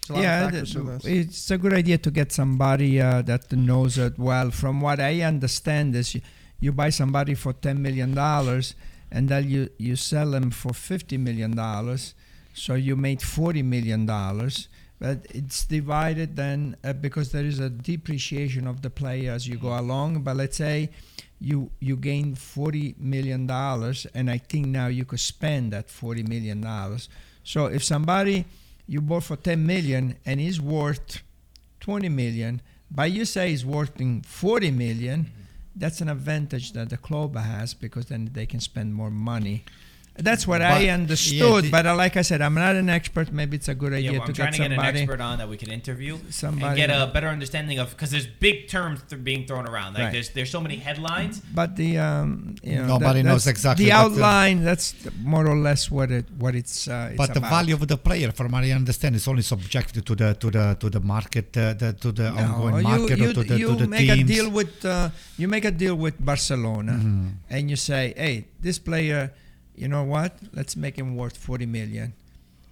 [0.09, 4.17] A yeah, factors th- it's a good idea to get somebody uh, that knows it
[4.17, 4.51] well.
[4.51, 6.15] From what I understand, is
[6.59, 8.75] you, buy somebody for ten million dollars,
[9.11, 12.13] and then you you sell them for fifty million dollars,
[12.53, 14.67] so you made forty million dollars.
[14.99, 19.57] But it's divided then uh, because there is a depreciation of the player as you
[19.57, 20.21] go along.
[20.21, 20.89] But let's say
[21.39, 26.23] you you gain forty million dollars, and I think now you could spend that forty
[26.23, 27.09] million dollars.
[27.43, 28.45] So if somebody
[28.87, 31.21] you bought for 10 million and is worth
[31.81, 33.91] 20 million, but you say he's worth
[34.25, 35.29] 40 million,
[35.77, 39.63] that's an advantage that the club has because then they can spend more money.
[40.19, 41.65] That's what But- I yeah, understood.
[41.65, 43.31] the- but uh, like I said, I'm not an expert.
[43.31, 45.21] Maybe it's a good idea Yeah, idea well, to I'm trying to get an expert
[45.21, 46.65] on that we could interview somebody.
[46.65, 49.93] and get a better understanding of because there's big terms th- being thrown around.
[49.93, 50.13] Like Right.
[50.13, 51.41] there's there's so many headlines.
[51.53, 54.63] But the um, you know, Nobody that- knows exactly the what the- outline.
[54.63, 54.95] That's
[55.33, 56.87] more or less what it what it's.
[56.87, 57.49] Uh, it's But the about.
[57.57, 60.65] value of the player, from what I understand, is only subjective to the to the
[60.81, 63.57] to the market, uh, the, to the No, ongoing you, market, you, or to the
[63.59, 64.29] you to the make teams.
[64.29, 67.27] a deal with uh, you make a deal with Barcelona, Mm-hmm.
[67.55, 69.31] and you say, "Hey, this player,
[69.77, 70.37] you know what?
[70.53, 72.13] Let's make him worth 40 million.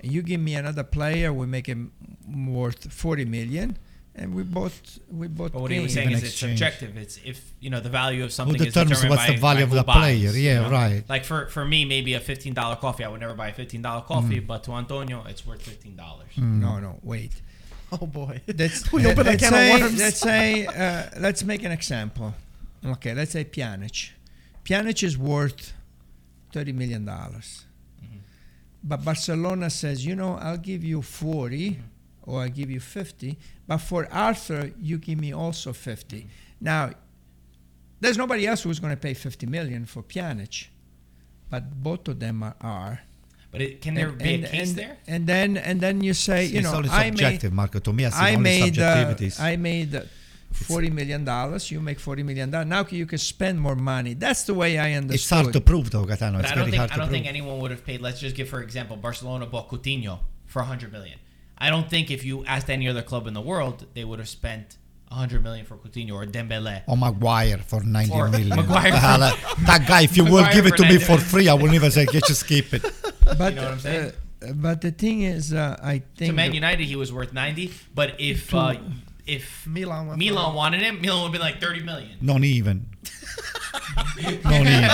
[0.01, 1.91] And you give me another player, we make him
[2.28, 3.78] worth 40 million,
[4.16, 5.53] and we both we both.
[5.53, 6.97] But what he was saying Even is it's subjective.
[6.97, 9.41] It's if you know the value of something Who is determines determined what's by, the
[9.41, 10.32] value of the buys, player?
[10.32, 10.72] you Yeah, know?
[10.72, 11.03] right.
[11.10, 13.03] Like for for me, maybe a fifteen dollar coffee.
[13.03, 16.30] I would never buy a fifteen dollar coffee, but to Antonio, it's worth fifteen dollars.
[16.38, 17.34] No, no, wait.
[17.91, 18.41] Oh boy.
[18.47, 19.99] Let's, We opened a let's of say, worms.
[19.99, 22.34] Let's say, uh, let's make an example.
[22.86, 24.12] Okay, let's say Pjanic.
[24.64, 25.74] Pjanic is worth
[26.56, 27.49] thirty million dollars,
[28.03, 28.20] Mm-hmm.
[28.89, 32.30] but Barcelona says, you know, I'll give you 40 Mm-hmm.
[32.30, 33.32] or I'll give you fifty,
[33.68, 36.30] but for Arthur, you give me also 50 Mm-hmm.
[36.72, 36.84] Now,
[38.01, 40.68] there's nobody else who's going to pay fifty million for Pjanic,
[41.51, 42.56] but both of them are.
[42.62, 42.95] are.
[43.51, 44.97] But it, can there And- be and, a case and, there?
[45.14, 47.80] And then and then you say, you know, only I made subjective, Marco.
[47.80, 49.16] To me, I see I made uh.
[49.51, 50.01] I made uh,
[50.54, 51.70] forty million dollars.
[51.72, 52.68] You make forty million dollars.
[52.68, 54.14] Now you can spend more money.
[54.14, 55.16] That's the way I understood.
[55.16, 56.39] it's hard to prove, though, Gaetano.
[56.39, 57.12] It's I don't very think hard I don't prove.
[57.12, 58.02] think anyone would have paid.
[58.02, 61.20] Let's just give for example, Barcelona bought Coutinho for hundred million.
[61.58, 64.28] I don't think if you asked any other club in the world, they would have
[64.30, 64.78] spent
[65.12, 66.82] hundred million for Coutinho or Dembele.
[66.88, 68.50] or Maguire for 90 Or million.
[68.50, 69.34] Maguire The hell, uh,
[69.66, 72.06] that guy, if you will give it to me for free, I will never say,
[72.06, 72.82] "Get just keep it.
[73.38, 74.12] but You know what I'm saying?
[74.46, 77.72] uh, but the thing is, uh, I think To Man United, he was worth ninety.
[77.93, 78.76] But if uh,
[79.28, 80.55] if Milan went Milan it.
[80.55, 82.17] wanted him, Milan would be like thirty million.
[82.21, 82.88] Not even.
[83.95, 84.89] Not even.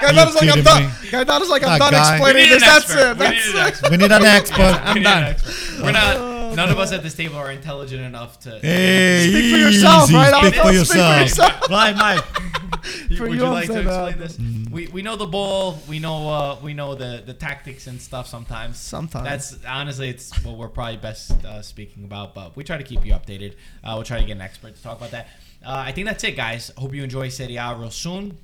[0.00, 0.82] Gaetano's like, I'm kidding done.
[0.84, 0.88] me?
[1.10, 2.62] Gaetano's like, I'm That done guy- explaining this.
[2.62, 3.16] That's it.
[3.18, 3.66] We That's need an it.
[3.66, 3.90] expert.
[3.90, 4.82] We need an expert.
[4.88, 5.22] We need an done.
[5.24, 5.82] expert.
[5.82, 6.56] We're not.
[6.56, 8.58] None of us at this table are intelligent enough to.
[8.60, 10.14] Hey, Speak for yourself, easy.
[10.14, 10.34] right?
[10.34, 11.20] Speak for I'll speak for yourself.
[11.20, 11.70] yourself.
[11.70, 12.24] Right, Mike.
[13.16, 14.18] For Would you, you like to explain that.
[14.18, 14.38] this?
[14.70, 15.78] We, we know the ball.
[15.88, 18.26] We know uh, we know the, the tactics and stuff.
[18.26, 18.78] Sometimes.
[18.78, 19.24] Sometimes.
[19.24, 22.34] That's honestly it's what we're probably best uh, speaking about.
[22.34, 23.54] But we try to keep you updated.
[23.82, 25.28] Uh, we'll try to get an expert to talk about that.
[25.64, 26.70] Uh, I think that's it, guys.
[26.76, 28.38] Hope you enjoy Serie A real soon.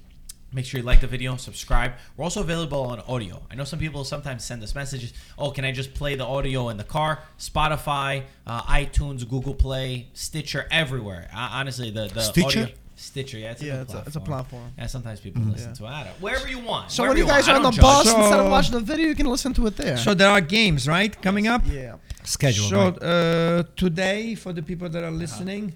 [0.52, 1.94] Make sure you like the video, subscribe.
[2.16, 3.42] We're also available on audio.
[3.50, 5.12] I know some people sometimes send us messages.
[5.36, 7.24] Oh, can I just play the audio in the car?
[7.40, 11.28] Spotify, uh, iTunes, Google Play, Stitcher, everywhere.
[11.34, 12.60] Uh, honestly, the the Stitcher?
[12.60, 14.62] audio, Stitcher, yeah, it's a, Yeah, good it's a, it's a platform.
[14.62, 14.72] platform.
[14.78, 15.74] Yeah, sometimes people listen Yeah.
[15.80, 15.88] to it.
[15.98, 16.90] I don't, wherever you want.
[16.90, 17.50] So when you guys want.
[17.50, 17.82] are on the judge.
[17.82, 19.96] bus, So- instead of watching the video, you can listen to it there.
[20.06, 21.62] So there are games, right, coming up.
[21.66, 21.96] yeah.
[22.24, 22.68] Schedule.
[22.74, 23.02] So right.
[23.02, 25.74] uh, today, for the people that are listening,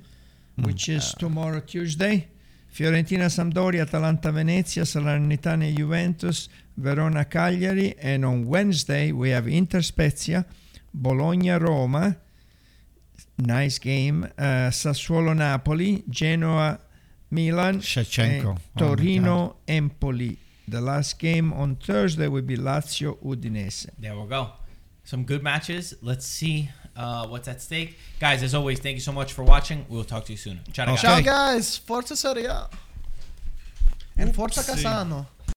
[0.56, 2.28] which is tomorrow Tuesday,
[2.74, 10.46] Fiorentina Sampdoria, Atalanta Venezia, Salernitana Juventus, Verona Cagliari, and on Wednesday we have Inter Spezia,
[10.94, 12.16] Bologna Roma,
[13.38, 16.78] nice game, uh, Sassuolo Napoli, Genoa
[17.30, 18.48] Milan, Shevchenko.
[18.50, 20.38] and Oh Torino Empoli.
[20.66, 23.88] The last game on Thursday will be Lazio Udinese.
[23.98, 24.50] There we go.
[25.04, 25.94] Some good matches.
[26.02, 27.96] Let's see uh, what's at stake.
[28.20, 29.86] Guys, as always, thank you so much for watching.
[29.88, 30.60] We'll talk to you soon.
[30.72, 30.96] Ciao, Okay.
[30.96, 31.00] ragazzi.
[31.02, 32.68] Ciao guys, Forza Serie A.
[34.18, 35.26] And Forza Casano.